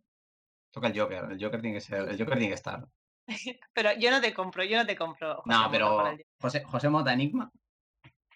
[0.72, 1.26] Toca el Joker.
[1.32, 2.10] El Joker tiene que ser.
[2.10, 2.86] El Joker tiene que estar.
[3.74, 5.36] Pero yo no te compro, yo no te compro.
[5.38, 7.52] José No, Mota pero José, José Mota Enigma.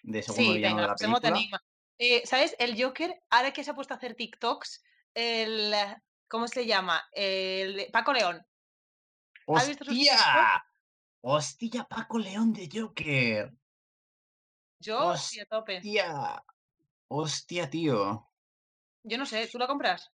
[0.02, 1.38] De segundo Sí, villano venga, de la José Mota película.
[1.40, 1.60] Enigma.
[1.98, 2.56] Eh, ¿Sabes?
[2.58, 4.82] El Joker, ahora que se ha puesto a hacer TikToks,
[5.14, 5.74] el.
[6.28, 7.02] ¿Cómo se llama?
[7.12, 8.44] El Paco León.
[9.46, 10.64] ¿Has visto sus ¡Hostia!
[11.20, 13.52] ¡Hostia, Paco León de Joker!
[14.80, 15.76] Yo, sí, a tope.
[15.76, 16.44] ¡Hostia!
[17.08, 18.28] ¡Hostia, tío!
[19.04, 20.10] Yo no sé, ¿tú lo compras?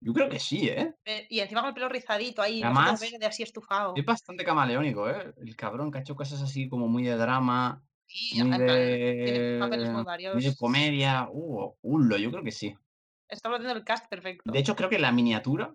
[0.00, 0.94] Yo creo que sí, ¿eh?
[1.04, 3.94] Eh, y encima con el pelo rizadito ahí, Además, así estufado.
[3.96, 5.32] Es bastante camaleónico, ¿eh?
[5.38, 8.76] El cabrón que ha hecho cosas así como muy de drama, Sí, muy en plan,
[8.76, 10.34] tiene papeles muy de, varios.
[10.34, 11.28] muy de comedia.
[11.30, 12.76] Uh, ulo, yo creo que sí.
[13.28, 14.52] Estamos haciendo el cast perfecto.
[14.52, 15.74] De hecho, creo que la miniatura,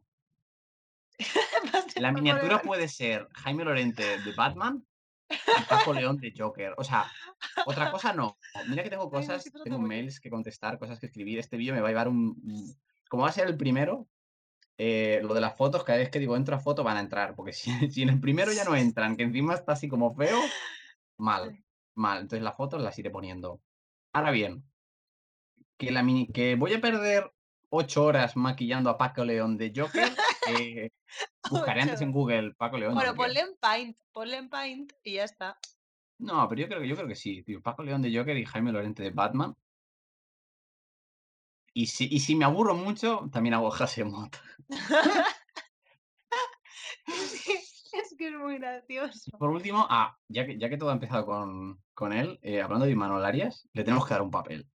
[1.97, 4.86] la miniatura puede ser Jaime Lorente de Batman
[5.30, 6.74] y Paco León de Joker.
[6.78, 7.11] O sea,
[7.65, 8.38] otra cosa no.
[8.69, 11.39] Mira que tengo Ay, cosas, tengo muy mails que contestar, cosas que escribir.
[11.39, 12.39] Este vídeo me va a llevar un...
[12.43, 12.76] un-
[13.12, 14.07] Como va a ser el primero,
[14.78, 17.36] eh, lo de las fotos, cada vez que digo entro a foto van a entrar.
[17.36, 17.51] Porque
[17.89, 20.39] si, si en el primero ya no entran, que encima está así como feo,
[21.18, 21.62] mal,
[21.93, 22.22] mal.
[22.22, 23.62] Entonces las fotos las iré poniendo.
[24.14, 24.64] Ahora bien,
[25.78, 27.34] que, la mini, que voy a perder
[27.68, 30.07] ocho horas maquillando a Paco León de Joker.
[30.57, 30.89] eh,
[31.51, 32.93] buscaré antes en Google Paco León.
[32.93, 35.59] Bueno, porque- ponle en Paint, ponle en Paint y ya está.
[36.18, 37.62] No, pero yo creo, que- yo creo que sí, tío.
[37.62, 39.53] Paco León de Joker y Jaime Lorente de Batman.
[41.74, 44.38] Y si, y si me aburro mucho, también hago Hasemot.
[47.07, 49.32] es que es muy gracioso.
[49.38, 52.86] Por último, ah, ya que, ya que todo ha empezado con, con él, eh, hablando
[52.86, 54.67] de Imanol Arias, le tenemos que dar un papel.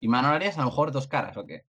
[0.00, 1.66] Imanol Arias, a lo mejor dos caras, ¿o qué?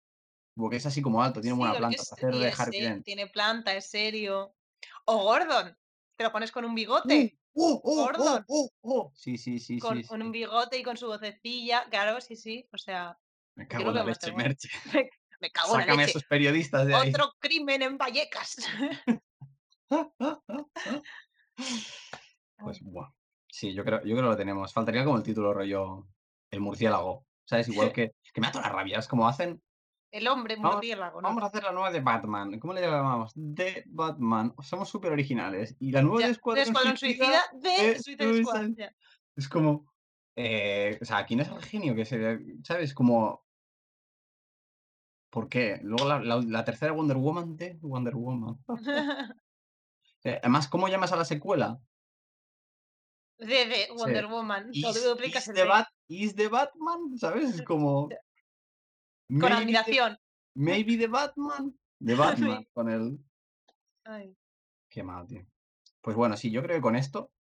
[0.56, 3.74] Porque es así como alto, tiene Sí, buena planta es- hacer de Harvey tiene planta,
[3.74, 4.54] es serio.
[5.06, 5.76] O Gordon,
[6.16, 7.38] te lo pones con un bigote.
[7.54, 7.64] ¡Uh!
[7.64, 8.46] ¡Oh, oh, Gordon.
[8.48, 9.12] oh, oh, oh!
[9.16, 10.04] Sí, sí, sí, con sí.
[10.04, 10.14] sí.
[10.14, 11.86] un bigote y con su vocecilla.
[11.90, 12.68] Claro, sí, sí.
[12.72, 13.18] O sea,
[13.56, 14.32] Me cago en la leche.
[14.34, 14.70] Merche.
[15.42, 16.18] me cago en la Sácame a leche.
[16.18, 17.10] esos periodistas de ahí.
[17.10, 18.58] Otro crimen en Vallecas.
[22.58, 23.10] Pues, buah.
[23.50, 24.72] Sí, yo creo, yo creo que lo tenemos.
[24.74, 26.08] Faltaría como el título rollo
[26.50, 27.26] El murciélago.
[27.46, 27.68] ¿Sabes?
[27.70, 29.00] Igual que, que me da toda la rabia.
[29.00, 29.62] Es como hacen.
[30.12, 31.28] El hombre Vamos- murciélago, ¿no?
[31.30, 32.60] Vamos a hacer la nueva de Batman.
[32.60, 33.32] ¿Cómo le llamamos?
[33.36, 34.54] De Batman.
[34.62, 35.76] Somos súper originales.
[35.80, 38.70] Y la nueva Ya, de Escuadrón, de Escuadrón Suicida, Suicida de de Suicide Squad.
[39.36, 39.91] Es como.
[40.36, 42.40] Eh, o sea, ¿quién es el genio que se.
[42.64, 42.94] ¿Sabes?
[42.94, 43.46] Como.
[45.30, 45.80] ¿Por qué?
[45.84, 48.58] Luego la, la- la tercera Wonder Woman de Wonder Woman.
[50.24, 51.82] Eh, Además, ¿cómo llamas a la secuela?
[53.40, 54.70] de, de Wonder Woman.
[54.72, 57.56] Is, Lo duplicas is el the de- Bat- is the Batman, ¿sabes?
[57.56, 58.08] Es como.
[59.30, 60.20] Con the- admiración.
[60.54, 61.76] Maybe the Batman.
[62.06, 63.18] The Batman, con el.
[64.04, 64.38] Ay.
[64.90, 65.44] Qué mal, tío.
[66.02, 67.32] Pues bueno, sí, yo creo que con esto.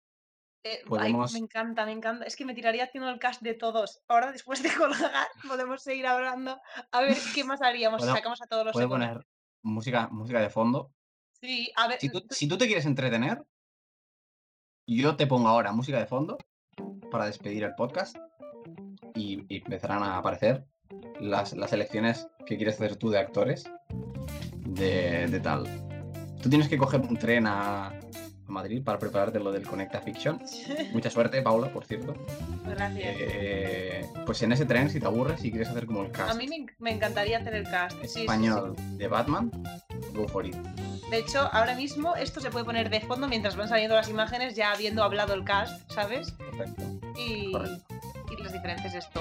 [0.62, 2.24] Eh, ay, me encanta, me encanta.
[2.26, 4.02] Es que me tiraría haciendo el cast de todos.
[4.08, 6.60] Ahora, después de colgar, podemos seguir hablando.
[6.92, 9.26] A ver qué más haríamos si Puedo- sacamos a todos los Puedo poner
[9.62, 10.92] música, música de fondo.
[11.40, 11.98] Sí, a ver.
[12.00, 13.42] Si tú, tú- si tú te quieres entretener,
[14.86, 16.36] yo te pongo ahora música de fondo
[17.10, 18.16] para despedir el podcast
[19.14, 20.64] y, y empezarán a aparecer
[21.20, 23.64] las, las elecciones que quieres hacer tú de actores
[24.56, 25.64] de, de tal.
[26.42, 27.98] Tú tienes que coger un tren a
[28.50, 30.40] Madrid para prepararte lo del Conecta Fiction.
[30.92, 32.14] Mucha suerte, Paula, por cierto.
[32.66, 33.16] Gracias.
[33.18, 36.36] Eh, pues en ese tren, si te aburres y quieres hacer como el A cast
[36.38, 37.96] mí me, en- me encantaría hacer el cast.
[38.02, 38.20] sí, sí, sí.
[38.22, 39.50] español de Batman,
[40.14, 40.54] go for it.
[41.10, 44.54] De hecho, ahora mismo esto se puede poner de fondo mientras van saliendo las imágenes,
[44.54, 46.30] ya habiendo hablado el cast, ¿sabes?
[46.32, 46.84] Perfecto.
[47.18, 49.20] Y, y las diferentes esto.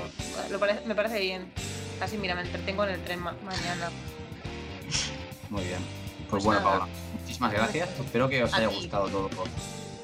[0.52, 1.52] Lo me parece bien.
[2.00, 3.90] Así, mira, me entretengo en el tren ma- mañana.
[5.50, 5.80] Muy bien.
[6.30, 6.80] Pues, Pues bueno, nada.
[6.80, 7.90] Paula, muchísimas gracias.
[8.00, 8.76] Espero que os A haya ti.
[8.76, 9.30] gustado todo,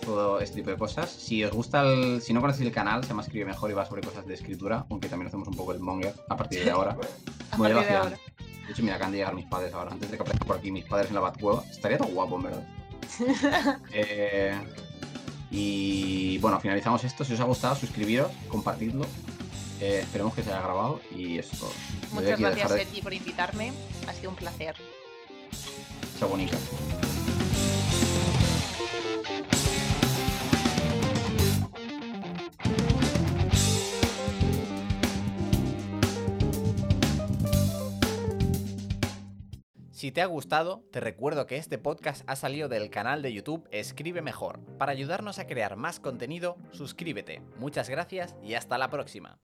[0.03, 1.09] todo este tipo de cosas.
[1.09, 2.21] Si os gusta el.
[2.21, 4.85] Si no conocéis el canal, se llama Escribe Mejor y va sobre cosas de escritura,
[4.89, 6.97] aunque también hacemos un poco el monger a partir de ahora.
[7.51, 8.17] A Muy partir de ahora.
[8.65, 9.91] De hecho, mira, acaban de llegar mis padres ahora.
[9.91, 11.63] Antes de que aparezcan por aquí mis padres en la Batcueva.
[11.69, 12.67] Estaría todo guapo, en verdad.
[13.93, 14.57] Eh,
[15.51, 17.23] y bueno, finalizamos esto.
[17.23, 19.05] Si os ha gustado, suscribiros, compartidlo.
[19.79, 21.71] Eh, esperemos que se haya grabado y eso
[22.13, 23.71] Muchas gracias, de- Sergi, por invitarme.
[24.07, 24.75] Ha sido un placer.
[39.91, 43.67] Si te ha gustado, te recuerdo que este podcast ha salido del canal de YouTube
[43.71, 44.59] Escribe Mejor.
[44.77, 47.41] Para ayudarnos a crear más contenido, suscríbete.
[47.57, 49.39] Muchas gracias y hasta la próxima.